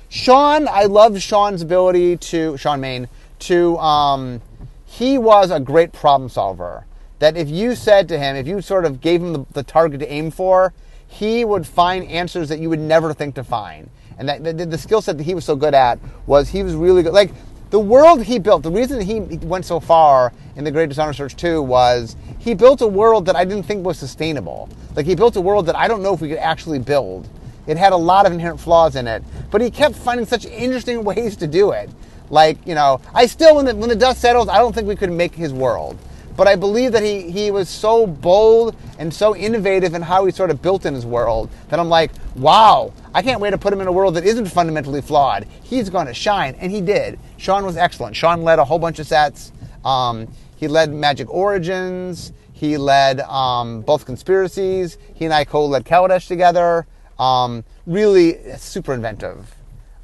[0.08, 3.08] Shawn, I love Shawn's ability to Shawn Main
[3.40, 3.76] to.
[3.78, 4.40] Um,
[4.86, 6.86] he was a great problem solver.
[7.18, 10.00] That if you said to him, if you sort of gave him the, the target
[10.00, 10.72] to aim for,
[11.06, 13.90] he would find answers that you would never think to find.
[14.18, 16.74] And that the, the skill set that he was so good at was he was
[16.74, 17.12] really good.
[17.12, 17.32] Like
[17.70, 21.36] the world he built, the reason he went so far in the Great Designer Search
[21.36, 24.68] 2 was he built a world that I didn't think was sustainable.
[24.94, 27.28] Like he built a world that I don't know if we could actually build.
[27.66, 31.04] It had a lot of inherent flaws in it, but he kept finding such interesting
[31.04, 31.90] ways to do it.
[32.30, 34.96] Like, you know, I still, when the, when the dust settles, I don't think we
[34.96, 35.98] could make his world.
[36.36, 40.32] But I believe that he, he was so bold and so innovative in how he
[40.32, 43.72] sort of built in his world that I'm like, wow, I can't wait to put
[43.72, 45.46] him in a world that isn't fundamentally flawed.
[45.62, 46.54] He's going to shine.
[46.56, 47.18] And he did.
[47.38, 48.16] Shawn was excellent.
[48.16, 49.50] Shawn led a whole bunch of sets.
[49.82, 52.32] Um, he led Magic Origins.
[52.52, 54.98] He led um, both conspiracies.
[55.14, 56.86] He and I co-led Kaladesh together.
[57.18, 59.54] Um, really super inventive.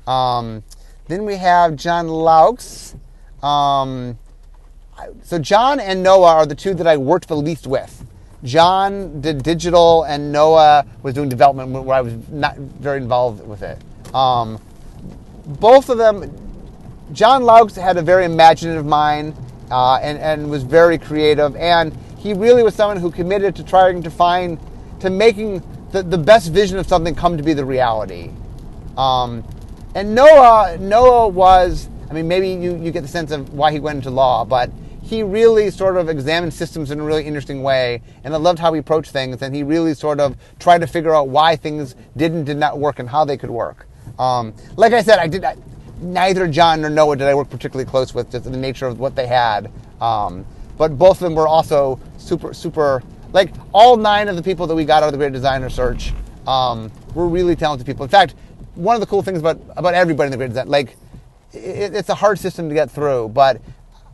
[0.06, 0.62] Um,
[1.08, 2.94] then we have John Laux.
[3.42, 4.18] Um,
[5.22, 8.04] so John and Noah are the two that I worked the least with.
[8.44, 13.62] John did digital, and Noah was doing development where I was not very involved with
[13.62, 13.78] it.
[14.14, 14.60] Um,
[15.46, 16.30] both of them,
[17.12, 19.34] John Laux had a very imaginative mind
[19.70, 24.02] uh, and, and was very creative, and he really was someone who committed to trying
[24.02, 24.58] to find,
[25.00, 28.30] to making the, the best vision of something come to be the reality.
[28.96, 29.44] Um,
[29.94, 33.78] and Noah, Noah was, I mean, maybe you, you get the sense of why he
[33.78, 34.70] went into law, but
[35.02, 38.72] he really sort of examined systems in a really interesting way, and I loved how
[38.72, 42.44] he approached things, and he really sort of tried to figure out why things didn't
[42.44, 43.86] did not work and how they could work.
[44.18, 45.56] Um, like I said, I did I,
[46.00, 49.14] neither John nor Noah did I work particularly close with, just the nature of what
[49.14, 49.70] they had.
[50.00, 50.46] Um,
[50.78, 53.02] but both of them were also super, super.
[53.32, 56.12] Like all nine of the people that we got out of the Great Designer Search
[56.46, 58.04] um, were really talented people.
[58.04, 58.34] In fact,
[58.74, 60.96] one of the cool things about about everybody in the Great Design, like
[61.52, 63.60] it, it's a hard system to get through, but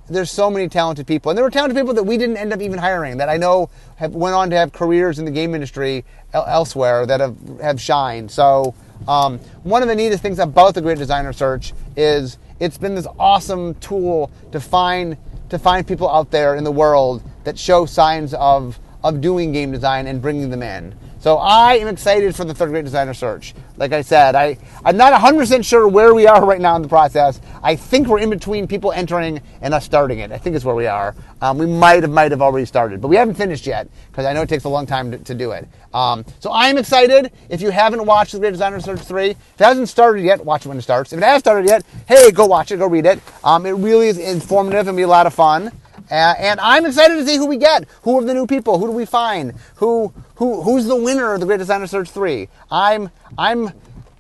[0.08, 2.60] there's so many talented people, and there were talented people that we didn't end up
[2.60, 6.04] even hiring that I know have went on to have careers in the game industry
[6.32, 8.30] elsewhere that have have shined.
[8.30, 8.74] So
[9.06, 13.06] um, one of the neatest things about the Great Designer Search is it's been this
[13.18, 15.16] awesome tool to find
[15.50, 19.72] to find people out there in the world that show signs of of doing game
[19.72, 20.94] design and bringing them in.
[21.20, 23.52] So I am excited for the third great designer search.
[23.76, 26.88] Like I said, I, I'm not 100% sure where we are right now in the
[26.88, 27.40] process.
[27.60, 30.30] I think we're in between people entering and us starting it.
[30.30, 31.16] I think is where we are.
[31.42, 34.32] Um, we might have might have already started, but we haven't finished yet because I
[34.32, 35.68] know it takes a long time to, to do it.
[35.92, 37.32] Um, so I'm excited.
[37.48, 40.66] If you haven't watched the Great Designer Search 3, if it hasn't started yet, watch
[40.66, 41.12] it when it starts.
[41.12, 43.20] If it has started yet, hey, go watch it, go read it.
[43.42, 45.72] Um, it really is informative and be a lot of fun.
[46.10, 47.86] Uh, and I'm excited to see who we get.
[48.02, 48.78] Who are the new people?
[48.78, 49.54] Who do we find?
[49.76, 52.48] Who who who's the winner of the Great Designer Search three?
[52.70, 53.70] I'm I'm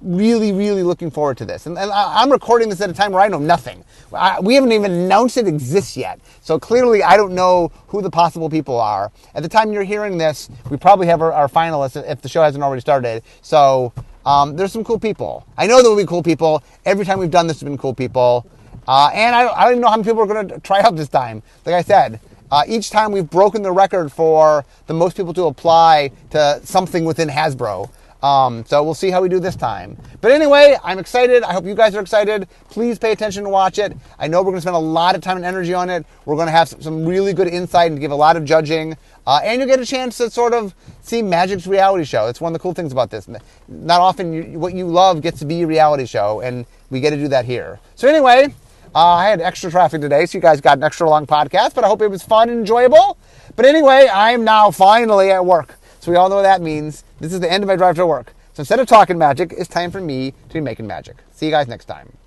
[0.00, 3.22] really really looking forward to this, and, and I'm recording this at a time where
[3.22, 3.84] I know nothing.
[4.12, 8.10] I, we haven't even announced it exists yet, so clearly I don't know who the
[8.10, 9.10] possible people are.
[9.34, 12.42] At the time you're hearing this, we probably have our, our finalists if the show
[12.42, 13.22] hasn't already started.
[13.42, 13.92] So.
[14.26, 15.46] Um, there's some cool people.
[15.56, 16.62] I know there will be cool people.
[16.84, 18.46] Every time we've done this, there's been cool people.
[18.88, 20.96] Uh, and I, I, don't even know how many people are going to try out
[20.96, 21.42] this time.
[21.66, 22.20] Like I said,
[22.50, 27.04] uh, each time we've broken the record for the most people to apply to something
[27.04, 27.90] within Hasbro.
[28.22, 29.96] Um, so we'll see how we do this time.
[30.22, 31.42] But anyway, I'm excited.
[31.42, 32.48] I hope you guys are excited.
[32.70, 33.94] Please pay attention to watch it.
[34.18, 36.06] I know we're going to spend a lot of time and energy on it.
[36.24, 38.96] We're going to have some really good insight and give a lot of judging.
[39.26, 42.26] Uh, and you'll get a chance to sort of see Magic's reality show.
[42.26, 43.28] It's one of the cool things about this.
[43.68, 47.10] Not often you, what you love gets to be a reality show, and we get
[47.10, 47.78] to do that here.
[47.94, 48.54] So anyway,
[48.94, 51.84] uh, I had extra traffic today, so you guys got an extra long podcast, but
[51.84, 53.18] I hope it was fun and enjoyable.
[53.56, 55.76] But anyway, I'm now finally at work.
[56.00, 57.04] So we all know what that means.
[57.20, 58.34] This is the end of my drive to work.
[58.54, 61.16] So instead of talking magic, it's time for me to be making magic.
[61.32, 62.18] See you guys next time.